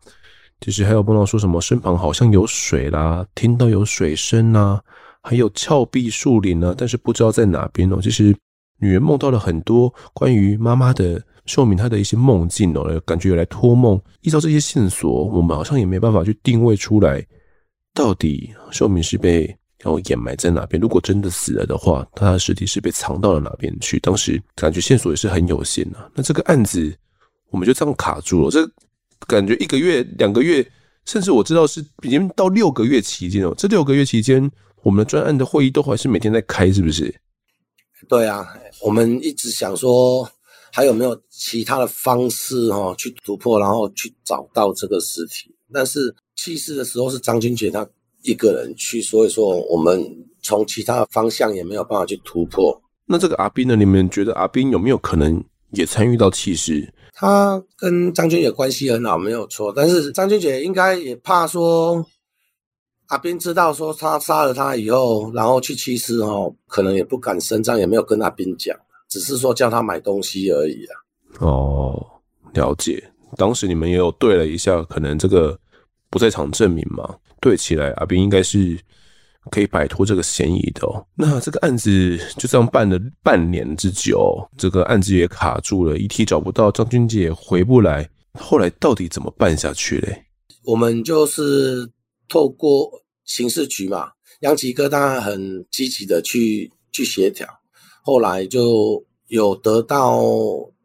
[0.61, 4.83] 其实还有梦到说什么身旁好像有水啦，听到有水声啊，
[5.23, 7.99] 还有峭壁树林呢，但是不知道在哪边哦。
[8.03, 8.35] 其实
[8.79, 14.01] 女人梦到了很多关于妈妈的秀敏她的一些梦境哦，感觉有来托梦。
[14.23, 17.25] 依照这些线索，我们好像也没办法去定位出来，
[17.95, 19.55] 到底秀敏是被。
[19.81, 20.81] 然后掩埋在哪边？
[20.81, 23.97] 如果真的死了的话，她的尸体是被藏到了哪边去？
[24.01, 26.11] 当时感觉线索也是很有限的啊。
[26.15, 26.93] 那这个案子
[27.51, 28.51] 我们就这样卡住了。
[28.51, 28.69] 这
[29.27, 30.67] 感觉一个月、两个月，
[31.05, 33.55] 甚至我知道是已经到六个月期间了。
[33.57, 34.51] 这六个月期间，
[34.83, 37.15] 我们的专案的会议都还是每天在开，是不是？
[38.09, 38.47] 对啊，
[38.81, 40.31] 我们一直想说
[40.73, 45.55] 还有没有其他的方式哈去突破，然后去找到这个尸体。
[45.73, 47.87] 但是去世的时候是张君杰他。
[48.23, 50.05] 一个人去，所以说我们
[50.43, 52.79] 从其他方向也没有办法去突破。
[53.07, 53.77] 那这个阿斌呢？
[53.77, 56.93] 你们觉得阿斌有没有可能也参与到弃尸？
[57.15, 59.73] 他跟张君杰关系很好，没有错。
[59.75, 62.05] 但是张君杰应该也怕说
[63.09, 68.77] 阿斌知道说他杀了他以后，然后去弃尸哦，可能也不敢声张，也没有跟阿斌讲，
[69.09, 70.95] 只是说叫他买东西而已啊。
[71.41, 72.07] 哦，
[72.55, 73.03] 了解。
[73.37, 75.59] 当时你们也有对了一下，可能这个
[76.09, 77.17] 不在场证明嘛？
[77.41, 78.79] 对起来，阿斌应该是
[79.51, 81.05] 可以摆脱这个嫌疑的哦。
[81.15, 88.09] 那这个案子就这样办了半年之久，这个案子也卡住了，遗体找不到，张君杰也回不来。
[88.39, 90.25] 后来到底怎么办下去嘞？
[90.65, 91.91] 我们就是
[92.29, 92.91] 透过
[93.25, 97.49] 刑事局嘛，杨吉哥当然很积极的去去协调。
[98.03, 100.23] 后来就有得到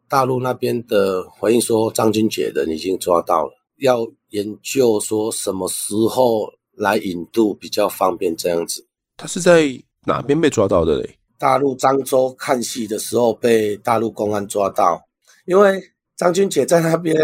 [0.08, 4.06] 大陆那边的回应，说张君杰人已经抓到了，要。
[4.30, 8.86] 研究说什么时候来引渡比较方便，这样子。
[9.16, 9.68] 他是在
[10.06, 11.18] 哪边被抓到的嘞？
[11.38, 15.00] 大陆漳州看戏的时候被大陆公安抓到，
[15.46, 15.82] 因为
[16.16, 17.16] 张君姐在那边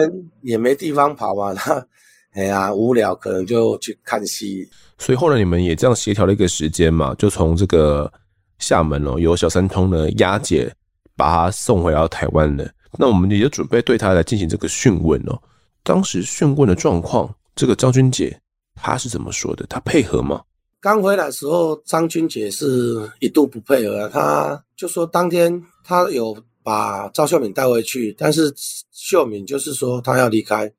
[0.42, 1.86] 也没地方跑嘛，他
[2.34, 4.68] 哎呀无聊，可能就去看戏。
[4.98, 8.12] 所以后来你们也这样协调了一个时间嘛，就从这个
[8.58, 10.72] 厦门哦，由小三通呢押解，
[11.16, 12.70] 把他送回到台湾了。
[12.98, 15.40] 那我们也就准备对他来进行这个讯问哦。
[15.82, 18.38] 当时讯问的状况，这个张君杰
[18.83, 19.66] 他是怎么说的？
[19.69, 20.43] 他配合吗？
[20.81, 28.51] 刚回来的时候，张君杰是一度不配合，他就说当天他有把赵秀敏带回去，但是
[28.90, 30.73] 秀敏就是说他要离开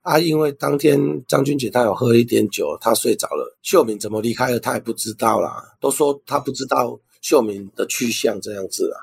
[0.00, 3.56] 啊，因为当天张君姐她有喝一点酒，他睡着了。
[3.62, 8.96] 秀敏怎么离开了，他也不知道啦，都说他不知道秀敏的去向这样子啊。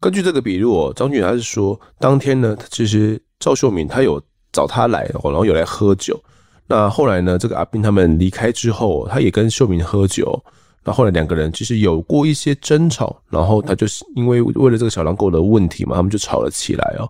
[0.00, 6.18] 根据这个笔录哦，张君杰他是说，当天呢，其实赵秀敏她有找他来，然后有来喝酒。
[6.68, 10.40] 那后来呢，这个阿斌他们离开之后，他也跟秀敏喝酒。
[10.84, 17.08] 那后来两个人其实有过一些争吵，然后他就是因为为了这个小狼狗的问题嘛，他们就吵了起来哦。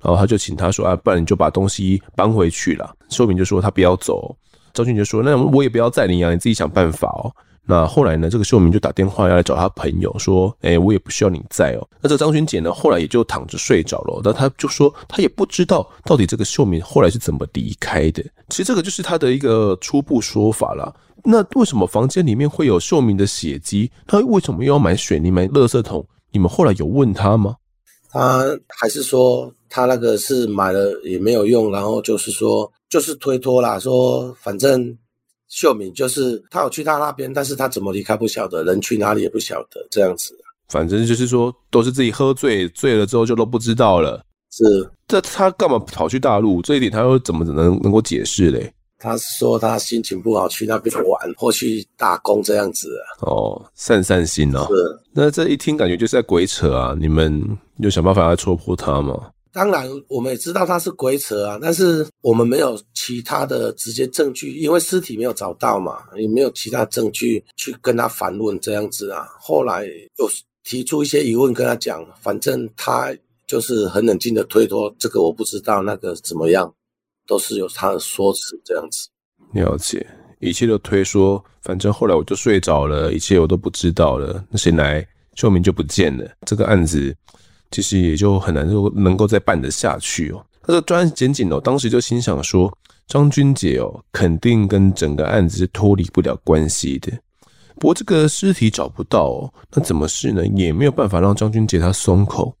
[0.00, 2.94] 然后他就请他说啊，不然你就把东西搬回去了。
[3.08, 4.34] 秀敏就说他不要走，
[4.72, 7.30] 赵俊就说那我也不要载你啊，你自己想办法哦。
[7.70, 11.88] 那后来呢，这个秀明就打电话要来找他朋友说，哎，我也不需要你在哦。
[12.00, 14.20] 那这张君杰呢，后来也就躺着睡着了。
[14.24, 18.22] 那他就说他也不知道到底这个秀明后来是怎么离开的。
[18.48, 20.92] 其实这个就是他的一个初步说法了。
[21.22, 23.90] 那为什么房间里面会有秀明的血迹？
[24.06, 26.04] 他为什么又要买水泥、买垃圾桶？
[26.32, 27.54] 你们后来有问他吗？
[28.10, 34.96] 他还是说他那个是买了也没有用，然后就是说就是推脱啦，说反正
[35.50, 40.32] 秀敏就是他有去他那边，但是他怎么离开不晓得，人去哪里也不晓得，这样子。
[40.68, 44.24] 反正就是说都是自己喝醉，醉了之后就都不知道了。
[44.52, 44.64] 是，
[45.06, 46.62] 这他干嘛跑去大陆？
[46.62, 48.72] 这一点他又怎么能能够解释嘞？
[48.98, 53.26] 他说他心情不好，去那边玩或去打工这样子啊。
[53.26, 54.66] 哦，散散心哦。
[54.68, 54.74] 是。
[55.12, 56.94] 那这一听感觉就是在鬼扯啊！
[56.98, 57.42] 你们
[57.78, 59.30] 有想办法来戳破他吗？
[59.52, 69.26] 当然，我们也知道他是鬼扯啊，但是我们没有其他的直接证据，因为尸体没有找到嘛，也没有其他证据去跟他反问这样子啊。
[69.38, 69.84] 后来
[70.18, 70.30] 有
[70.64, 73.14] 提出一些疑问跟他讲，反正他
[73.46, 76.72] 就是很冷静的推脱，这个我不知道，那个怎么样。
[77.26, 79.06] 都是有他的说辞这样子，
[79.52, 80.04] 了解，
[80.40, 84.44] 一切都推说，反正后来我就睡着了，一切我都不知道了。
[84.50, 87.16] 那谁来，秀明就不见了，这个案子
[87.70, 90.44] 其实也就很难说能够再办得下去哦。
[90.66, 92.72] 那个专案检警哦，当时就心想说，
[93.06, 97.10] 张君杰哦，肯定跟整个案子是脱离不了关系的。
[97.76, 100.46] 不过这个尸体找不到哦，那怎么试呢？
[100.48, 102.54] 也没有办法让张君杰他松口，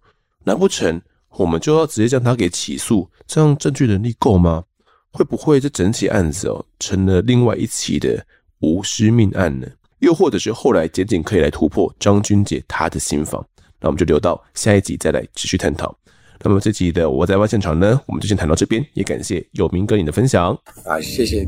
[0.44, 1.00] 难不成？
[1.36, 4.64] 我们就要直接将他给起诉，这样证据能力够吗？
[5.12, 8.24] 会不会这整起案子哦，成了另外一起的
[8.60, 9.66] 无尸命案呢？
[9.98, 13.44] 又或者是后来检警可以来突破张君杰他的心防？
[13.80, 15.94] 那我们就留到下一集再来继续探讨。
[16.42, 21.46] 那么这集的我在外现场呢，我们就先谈到这边，也感谢有明哥你的分享啊，谢谢。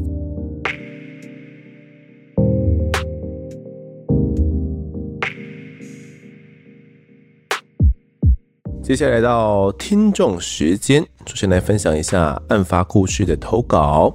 [8.82, 14.14] 接下来到听众时间，首先来分享一下案发故事的投稿。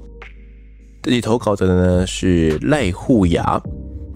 [1.01, 3.59] 这里投稿的呢是赖护雅，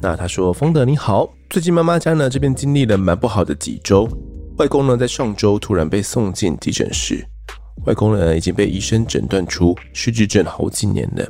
[0.01, 4.07] 那他说：“风德你好，最近妈妈家呢这边经历了蛮不好的几周，
[4.57, 7.27] 外公呢在上周突然被送进急诊室，
[7.85, 11.27] 外公呢已经被医生诊断出失智症好几年了，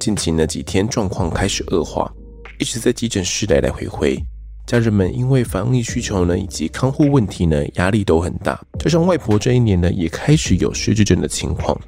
[0.00, 2.12] 近期呢几天状况开始恶化，
[2.58, 4.20] 一直在急诊室来来回回。”
[4.66, 8.60] 家人们因为防疫需求呢，以及看护问题呢，压力都很大。
[8.80, 11.80] 加上外婆这一年呢，也开始有失智症的情况。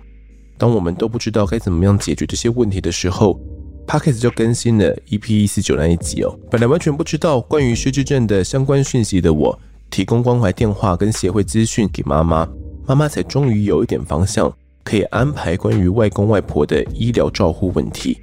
[0.57, 3.37] 当我们都不知道该怎么样解决这些问题的时候
[3.87, 6.39] Pakis 就更新了 EP 一四九那一集哦。
[6.51, 9.59] 本来完全不知道关于失智症的相关讯息的我，
[9.91, 12.49] 提供关怀电话跟协会资讯给妈妈，
[12.87, 18.19] 妈妈才终于有一点方向，可以安排关于外公外婆的医疗照护问题。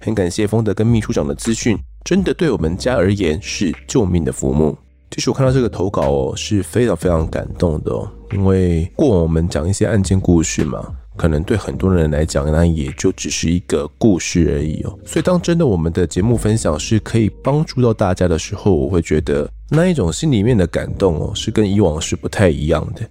[0.00, 1.78] 很感谢丰德跟秘书长的资讯。
[2.02, 4.76] 真的对我们家而言是救命的浮木。
[5.10, 8.10] 其实我看到这个投稿哦，是非常非常感动的哦。
[8.32, 14.98] 因为过往我们讲一些案件故事嘛，可能对很多人来讲，那也就只是一个故事而已哦。
[15.04, 23.02] 所以当真的我们的节目分享是可以帮助到大家的时候，我会觉得那一种心里面的感动哦，是跟以往是不太一样的。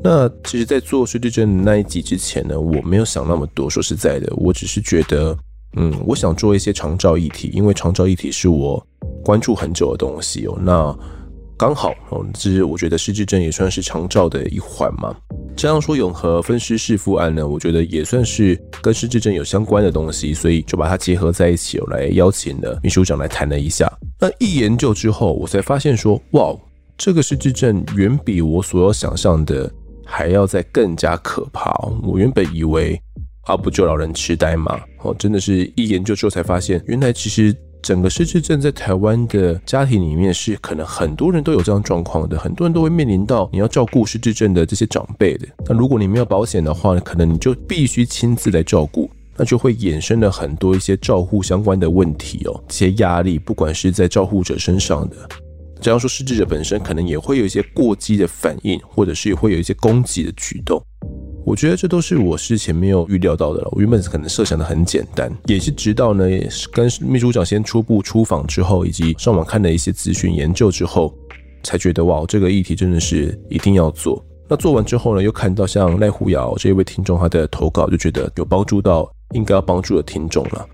[0.00, 3.68] 那其实，在做失智症那一集之前呢，我没有想那么多。
[3.68, 5.36] 说实在的，我只是觉得。
[5.76, 8.80] 嗯，我想做一些长照议题，因为长照议题是我
[9.24, 10.56] 关注很久的东西哦。
[10.62, 10.96] 那
[11.58, 15.12] 刚好哦，这是我觉得失智症也算是长照的一环嘛。
[15.56, 23.90] 这样说永和分尸弑父案呢，我觉得也算是跟失智症有相关的东西，所以就把它结合在一起，我来邀请了秘书长来谈了一下。
[24.20, 26.54] 那一研究之后，我才发现说，哇，
[26.96, 29.72] 这个失智症远比我所有想象的
[30.04, 31.70] 还要再更加可怕。
[32.02, 33.00] 我原本以为。
[33.46, 34.80] 啊，不就老人痴呆嘛？
[35.02, 45.46] 哦，真的是一研究之后才发现，原来其实整个失智症在台湾的家庭里面是可能很多人都有这样状况的，很多人都会面临到你要照顾失智症的这些长辈的。
[45.66, 55.16] 那如果你没有保险的话，可能你就必须亲自来照顾，那就会衍生了很多一些照护相关的问题哦，这些压力不管是在照护者身上的。
[55.78, 60.82] 这样说，失智者本身可能也会有一些过激的反应，或者是会有一些攻击的举动。
[61.44, 63.68] 我觉得这都是我事前没有预料到的了。
[63.72, 71.14] 我原本可能设想的很简单，也是直到呢，也是跟秘书长先初步出访之后，以及上网看了一些资讯研究之后，
[71.62, 74.24] 才觉得哇，这个议题真的是一定要做。
[74.48, 80.66] 那做完之后呢，又看到像赖虎瑶这一位听众他的投稿，就觉得有帮助到应该要帮助的听众了。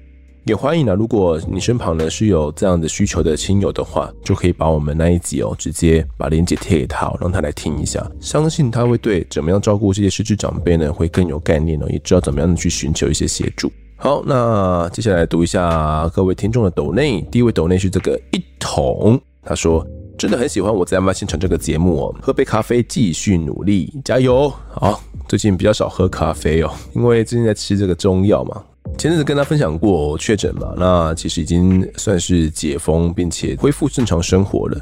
[0.50, 8.04] 也欢迎呢，如果你身旁呢是有这样的需求的亲友的话，就可以把我们那一集哦，直接把链接贴给他，让他来听一下。
[8.18, 13.70] 相信他会对怎么样照顾这些失智长辈呢，会更有概念哦，也知道怎么样去寻求一些协助。
[13.94, 17.20] 好，那接下来读一下各位听众的抖内。
[17.30, 19.86] 第一位抖内是这个一桶，他说
[20.18, 24.52] 真的很喜欢我在案发现场这个节目哦，喝杯咖啡继续努力，加油。
[24.68, 28.60] 好，最近比较少喝咖啡哦，因为最近在吃这个中药嘛。
[28.98, 34.80] 前阵子跟他分享过确诊嘛，那其实已经算是解封，并且恢复正常生活了。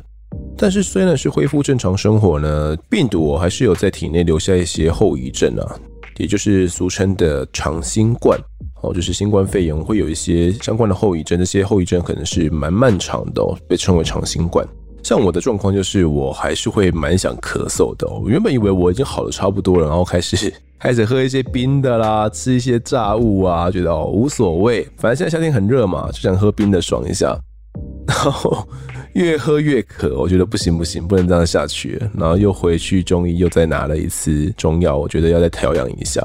[0.57, 5.77] 但是虽然是恢复正常生活呢，病毒还是有在体内留下一些后遗症啊，
[6.17, 8.39] 也就是俗称的长新冠
[8.83, 14.67] 哦，就是新冠肺炎会有一些相关的后遗症，这些后遗症可能是蛮漫长的哦，被称为长新冠。
[15.09, 18.07] 像我的状况就是，我还是会蛮想咳嗽的。
[18.07, 27.35] 我原本以为我已经好的差不多了，然后开始 开始喝一些冰的啦，吃一些炸物啊，觉得哦无所谓，反正现在夏天很热嘛，就想喝冰的爽一下。
[28.07, 28.69] 然后
[29.15, 31.99] 越喝越渴，我觉得不行不行，不能这样下去。
[32.15, 36.23] 然后又回去中医，又再拿了一次中药，我觉得要再调养一下。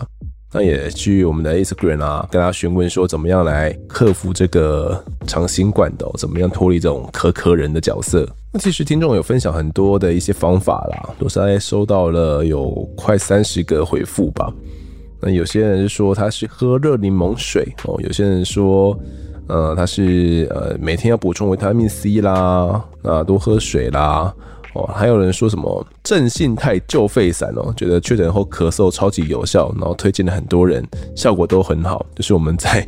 [0.51, 8.27] 那也去我们的 Instagram 啊，跟他询问说怎么样来克服这个长新冠的，怎么样脱离这种咳咳人的角色。
[8.55, 14.53] 那其实听众有分享很多的一些方法啦，都是在收到了有快三十个回复吧。
[15.19, 18.95] 那有些人是说他是喝热柠檬水哦，有些人说
[19.47, 24.31] 呃他是呃每天要补充维他命 C 啦，啊多喝水啦。
[24.75, 30.83] 哦，还有人说什么正信泰救肺散哦，觉得确诊后咳嗽超级有效，然后推荐了很多人，
[31.15, 32.05] 效果都很好。
[32.15, 32.87] 就是我们在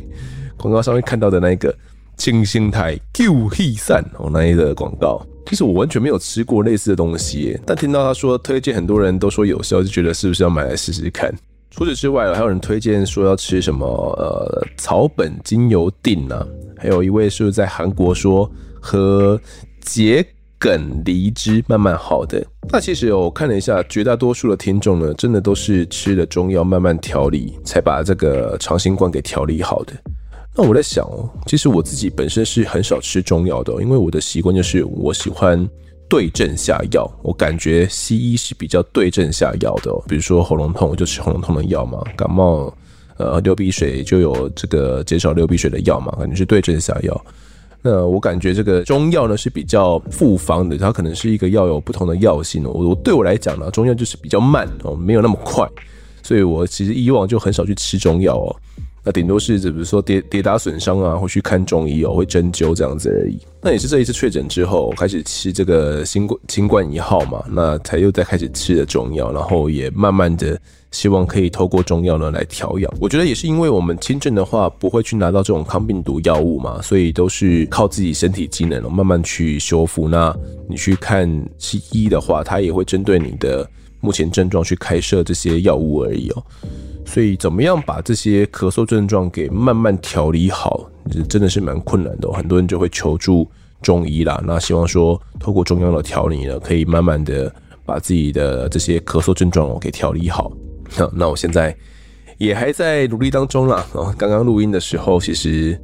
[0.56, 1.74] 广告上面看到的那个
[2.16, 5.20] 镇信泰救肺散哦，那一个广告。
[5.48, 11.32] 其实我完全没有吃过类似的东西，但听到他说推荐，很多人都说有效，就觉得是不是要买来试试看。
[11.70, 16.46] 除此之外，还有人推荐说要吃什么呃草本精油錠呢？
[16.76, 19.40] 还有一位是在韩国说喝
[19.82, 20.24] 桔
[20.58, 29.92] 梗梨汁慢慢好的，那其实我看了一下，绝大多数的听众呢，真的都是吃了中药慢慢调理，才把这个长新冠给调理好的。
[30.58, 35.68] 那我在想哦，其实我自己本身是很少吃中药的，因为我的习惯就是我喜欢
[36.08, 37.06] 对症下药。
[37.22, 42.74] 我感觉西医是比较对症下药的，比如说喉咙痛我就吃喉咙痛的药嘛，感冒
[43.18, 47.26] 呃流鼻水就有这个减少流鼻水的药嘛，感觉是对症下药。
[47.82, 52.64] 那我感觉这个中药呢是比较复方的，它可能是一个药有不同的药性。
[52.64, 55.68] 我我对我来讲呢，中药就是比较慢哦，没有那么快，
[56.22, 58.56] 所以我其实以往就很少去吃中药哦。
[59.06, 63.38] 那顶多是，比如说跌跌打损伤啊，会去看中医哦，会针灸这样子而已。
[63.62, 72.92] 那也是这一次确诊之后，开始吃这个新冠新冠一号嘛，那才又再开始吃的中药，然后也慢慢的希望可以透过中药呢来调养。
[73.00, 80.08] 我觉得也是因为我们轻症的话不会去拿到这种抗病毒药物嘛，所以都是靠自己身体机能慢慢去修复。
[80.08, 80.36] 那
[80.68, 86.42] 你去看西医的话，它也会针对你的目前症状去开设这些药物而已哦。
[87.06, 90.90] 所以，怎么样把这些咳嗽症状给慢慢调理好，
[91.28, 92.28] 真的是蛮困难的。
[92.32, 93.48] 很多人就会求助
[93.80, 94.42] 中医啦。
[94.44, 97.50] 那希望说，透过中药的调理呢，可以慢慢的
[97.86, 100.52] 把自己的这些咳嗽症状给调理好。
[100.98, 101.74] 那那我现在
[102.38, 103.86] 也还在努力当中啦。
[103.92, 105.80] 哦，刚刚录音的时候，其实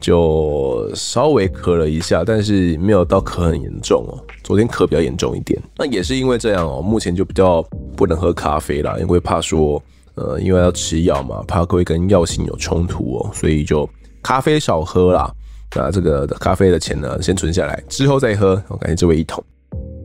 [0.00, 4.18] 就稍微咳了一下，但是没有到咳很严重哦。
[4.42, 6.80] 昨天咳比较严重一点，那也是因为这样哦。
[6.82, 7.62] 目前就比较
[7.94, 9.80] 不能喝咖啡啦，因为怕说。
[10.14, 13.88] 呃，因为要吃药嘛，怕会跟药性有冲突哦，所以就
[14.22, 15.32] 咖啡少喝啦。
[15.74, 18.62] 那这个咖啡的钱呢，先存下来，之后再喝。
[18.68, 19.42] 我感谢这位一桶。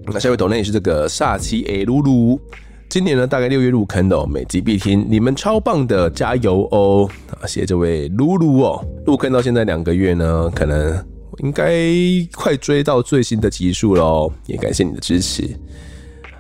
[0.06, 2.40] 那下一位抖内是这个煞气 A 露露，
[2.88, 7.10] 今年呢大概六月入坑的哦，每集必听，你们超棒的，加油哦！
[7.32, 11.06] 啊，谢谢这位露露哦，入坑到现在两个月呢，可能
[11.40, 11.84] 应该
[12.34, 15.50] 快追到最新的集数喽，也感谢你的支持。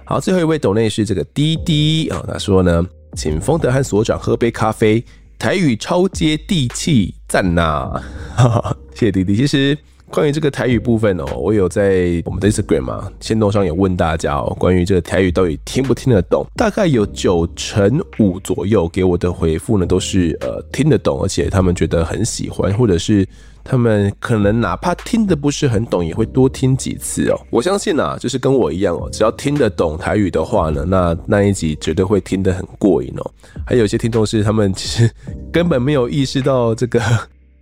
[0.06, 2.88] 好，最后一位抖内是这个滴滴啊，他说呢。
[3.18, 5.04] 请丰德和所长喝杯咖啡，
[5.40, 8.00] 台语超接地气，赞呐！
[8.36, 9.36] 哈哈，谢谢弟弟。
[9.36, 9.76] 其实
[10.12, 16.46] 关于这个台语部分哦，我有在我们的 Instagram 嘛，限动上有问大家哦，关于这个台语到底听不听得懂？
[16.56, 23.28] 大概有九成五左右给我的回复呢，都是呃听得懂，而且他们觉得很喜欢，或者是
[23.68, 27.40] 他们可能哪怕听得不是很懂，也会多听几次哦。
[27.50, 33.32] 我相信啊，就是跟我一样哦，只要听得懂台语的话呢，那那一集绝对会听得很过瘾哦。
[33.66, 35.12] 还有些听众是他们其实
[35.52, 37.02] 根本没有意识到这个。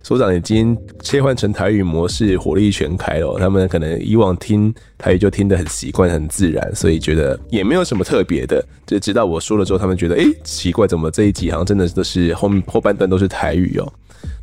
[0.06, 3.36] 所长已经切换成台语模式，火力全开了。
[3.40, 8.64] 他们可能以往听台语就听得很习惯、很自然，所以觉得也没有什么特别的。
[8.86, 13.92] 就直到我说了之后，他们觉得，哎、奇怪，怎么这一集好像真的都是后后半段都是台语哦。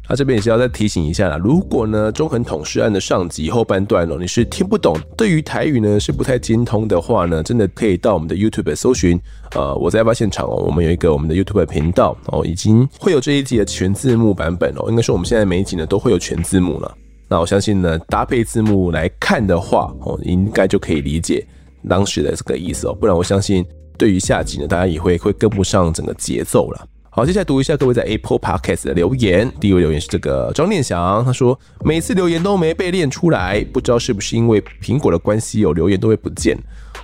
[0.09, 9.19] 那这边也是要再提醒一下啦，如果呢中横统事案的上集后半段哦，你是听不懂，对于台语呢是不太精通的话呢，真的可以到我们的 YouTube 搜寻，
[9.55, 16.97] 呃，我在发现场哦，我们有一个我们的 YouTube 频道哦，已经会有这一集的全字幕版本哦，应该说我们现在每一集呢都会有全字幕了。
[17.29, 21.43] 那我相信呢搭配字幕来看的话哦，应该就可以理解
[21.87, 23.65] 当时的这个意思哦，不然我相信
[23.97, 26.87] 对于下集呢大家也会会跟不上整个节奏了。
[27.15, 29.47] 好，接下来读一下各位在 Apple Podcast 的留言。
[29.61, 36.57] 第一位留言是这个张念祥，他说每次留言都没被念出来，不知道是不是因为苹果的关系，有留言都会不见。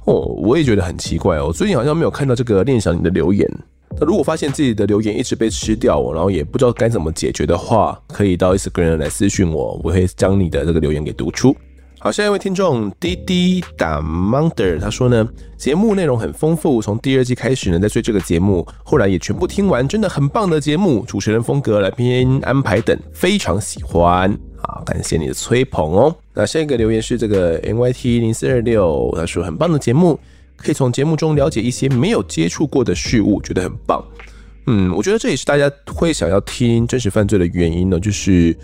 [0.06, 3.48] 哦，我也觉得很奇怪哦，最近好像没有看到这个念祥你的留言。
[4.00, 11.56] 那如果发现自己的留言一直被吃掉，然后也不知道该怎么解决的话，可以到 Instagram 来私讯我，我会将你的这个留言给读出。
[12.02, 15.28] 好，下一位听众滴滴打 Monder，他说呢，
[15.58, 24.34] 节目内容很丰富，从第二季开始呢，在追这个节目，后来也全部听完，真的很棒的节目，主持人风格、来宾安排等，非常喜欢。
[24.64, 26.16] 好，感谢你的吹捧哦。
[26.34, 30.18] 那下一个留言是这个 NYT 零四二六，他说很棒的节目，
[30.56, 34.02] 可以从节目中了解一些没有接触过的事物，觉得很棒。
[34.68, 38.56] 嗯，我觉得这也是大家会想要听真实犯罪的原因呢，就是。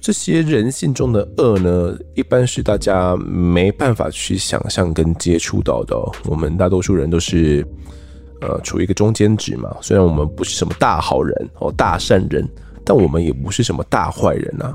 [0.00, 5.96] 这些人性中的恶呢，一般是大家没办法去想象跟接触到的。
[6.26, 7.66] 我们大多数人都是，
[8.40, 9.76] 呃，处于一个中间值嘛。
[9.80, 12.48] 虽然我们不是什么大好人哦，大善人，
[12.84, 14.74] 但我们也不是什么大坏人啊。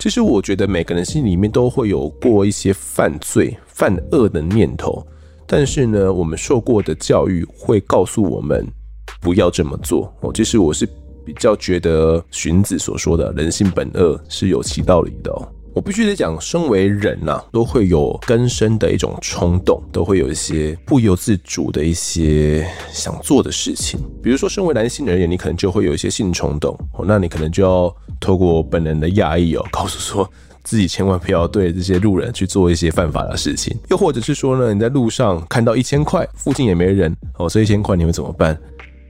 [0.00, 5.06] 其实我觉得每个人心里面都会有过一些犯罪、犯恶的念头，
[5.46, 8.66] 但是呢，我们受过的教育会告诉我们
[9.20, 10.32] 不要这么做哦。
[10.32, 10.88] 其实我是。
[11.26, 15.42] 比较觉得荀子所说的人性本恶是有其道理的哦。
[15.74, 24.00] 我必须得讲，身为人呐、啊，都会有根深的一种冲动，都会有一些不由自主的一些想做的事情。
[24.22, 30.26] 比如说，身为男性而言，你可能就会有一些性冲动，那你可能就要透过本人的压抑哦， 告诉说
[30.64, 33.76] 自己千万不要对这些路人去做一些犯法的事情。
[33.90, 38.58] 又或者是说呢，你在路上看到一千块，附近也没人哦，这一千块你会怎么办？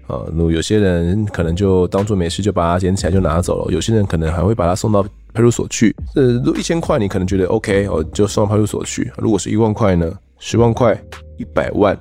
[0.06, 5.02] 啊，那有些人可能就当做没事，就把它捡起来就拿走了；有些人可能还会把它送到
[5.32, 5.94] 派出所去。
[6.14, 9.10] 呃，如一千块，你可能觉得 OK，哦，就送到派出所去。
[9.18, 10.12] 如果是一万块呢？
[10.38, 10.92] 十万块、
[11.38, 11.98] 一百万、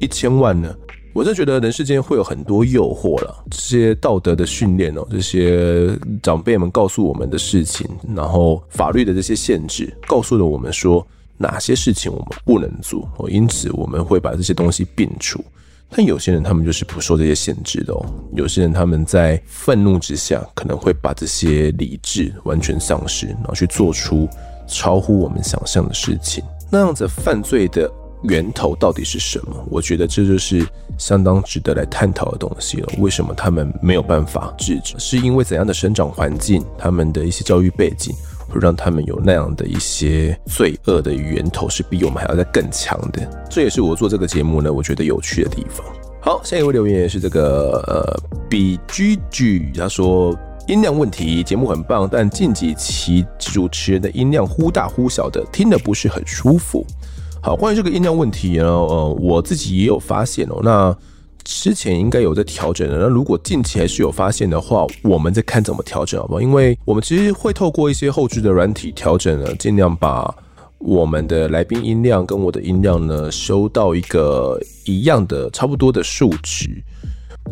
[0.00, 0.74] 一千万呢？
[1.12, 3.44] 我真觉得人世间会有很多诱惑了。
[3.50, 7.86] 这些道德的训练哦，这些长辈们告诉我们的事情，
[8.16, 13.08] 然后法律的这些限制，告诉了我们说哪些事情我们不能做。
[13.18, 15.44] 哦，因此我们会把这些东西摒除。
[15.90, 18.04] 但有些人他们就是不受这些限制的哦。
[18.34, 24.28] 有些人他们在愤怒之下，可能会把这些理智完全丧失，然后去做出
[24.66, 26.42] 超乎我们想象的事情。
[26.70, 27.88] 那样子犯罪的
[28.24, 29.64] 源头到底是什么？
[29.70, 30.66] 我觉得这就是
[30.98, 32.88] 相当值得来探讨的东西了。
[32.98, 34.98] 为什么他们没有办法制止？
[34.98, 36.64] 是因为怎样的生长环境？
[36.76, 38.12] 他们的一些教育背景？
[38.58, 43.46] 让他们有那样的一些罪恶的源头，是比我们还要再更强的。
[43.50, 45.86] 这也是我做这个节目呢，我觉得有趣的地方。
[46.20, 50.34] 好，下一位留言是这个呃比 G G，他说
[50.66, 56.84] 音量问题，节目很棒，但近几期主持人的音量忽大忽小的，听得不是很舒服。
[57.42, 60.60] 好，关于这个音量问题呢，呃，我自己也有发现哦。
[60.62, 60.96] 那
[61.44, 66.40] 之前应该有在调整的，那如果近期还是有发现的话，我们再看怎么调整好不好？
[66.40, 70.34] 因为我们其实会透过一些后置的软体调整呢，尽量把
[70.78, 76.68] 我们的来宾音量跟我的音量呢修到一个一样的差不多的数值。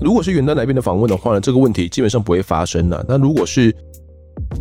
[0.01, 3.05] 如果是远端来宾的访问的话呢，这个问题基本上不会发生了。
[3.07, 3.75] 那如果是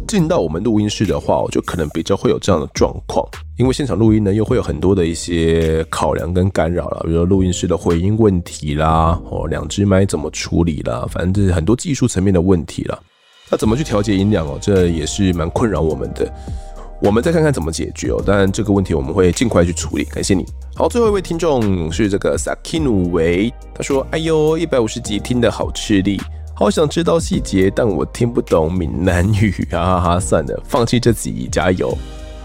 [0.07, 3.25] 进到我们录音室的话，我就可能比较会有这样的状况，
[3.61, 12.99] 因为现场录音呢，又会有很多的一些考量跟干扰了，比如说录音室的回音问题啦，哦，两只麦怎么处理啦，反正就是很多技术层面的问题了。
[13.51, 14.57] 那怎么去调节音量哦？
[14.59, 16.27] 这也是蛮困扰我们的。
[17.03, 18.19] 我们再看看怎么解决哦。
[18.25, 20.05] 当然这个问题我们会尽快去处理。
[20.05, 20.43] 感谢你。
[20.75, 26.19] 好，最后一位听众是这个 Sakinu 维，他说：“哎呦，一百五十集听得好吃力。”
[26.57, 30.19] 好想知道细节，但我听不懂闽南语，哈哈哈！
[30.19, 31.95] 算了，放弃这集，加油！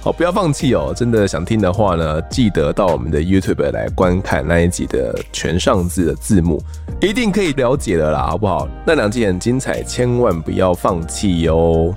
[0.07, 6.63] 好，不要放弃哦，真的想听的话呢，记得到我们的 YouTube 来观看那一集的全上字的字幕，
[7.01, 8.69] 一定可以了解的啦，好不好？
[8.87, 11.93] 那两集很精彩，千万不要放弃哟！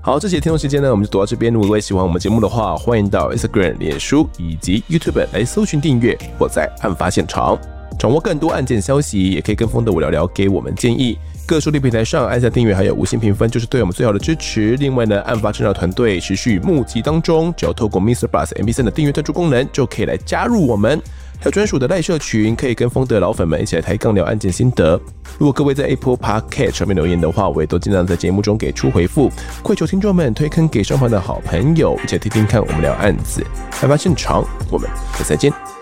[0.00, 1.54] 好，这节听众时间呢，我们就读到这边。
[1.54, 7.56] 如果喜欢我们节目的话，欢迎到 Instagram、脸书以及 YouTube 来搜寻订阅，或在案发现场
[8.00, 11.16] 掌握更多案件消息，也可以跟风的我聊聊，给我们建议。
[11.48, 14.76] 各收听平台上按下订阅，还有五星评分，就是对我们最好的支持。
[14.76, 18.26] 另外呢，案发侦查团队持续募集当中，只要透过 Mr.
[18.26, 21.00] Bus MP3 的订阅赞助功能，就可以来加入我们。
[21.40, 25.00] 还有专属的赖社群，可以跟风的老粉们一起来抬杠聊案件心得。
[25.38, 29.32] 如果各位在 Apple Podcast 上面留言的话，我也都尽量在节目中给出回复。
[29.62, 33.42] 跪求听众们推坑给双方的好朋友，一起听听看我们聊案子。
[33.80, 35.77] 案发现场，我们下次再见。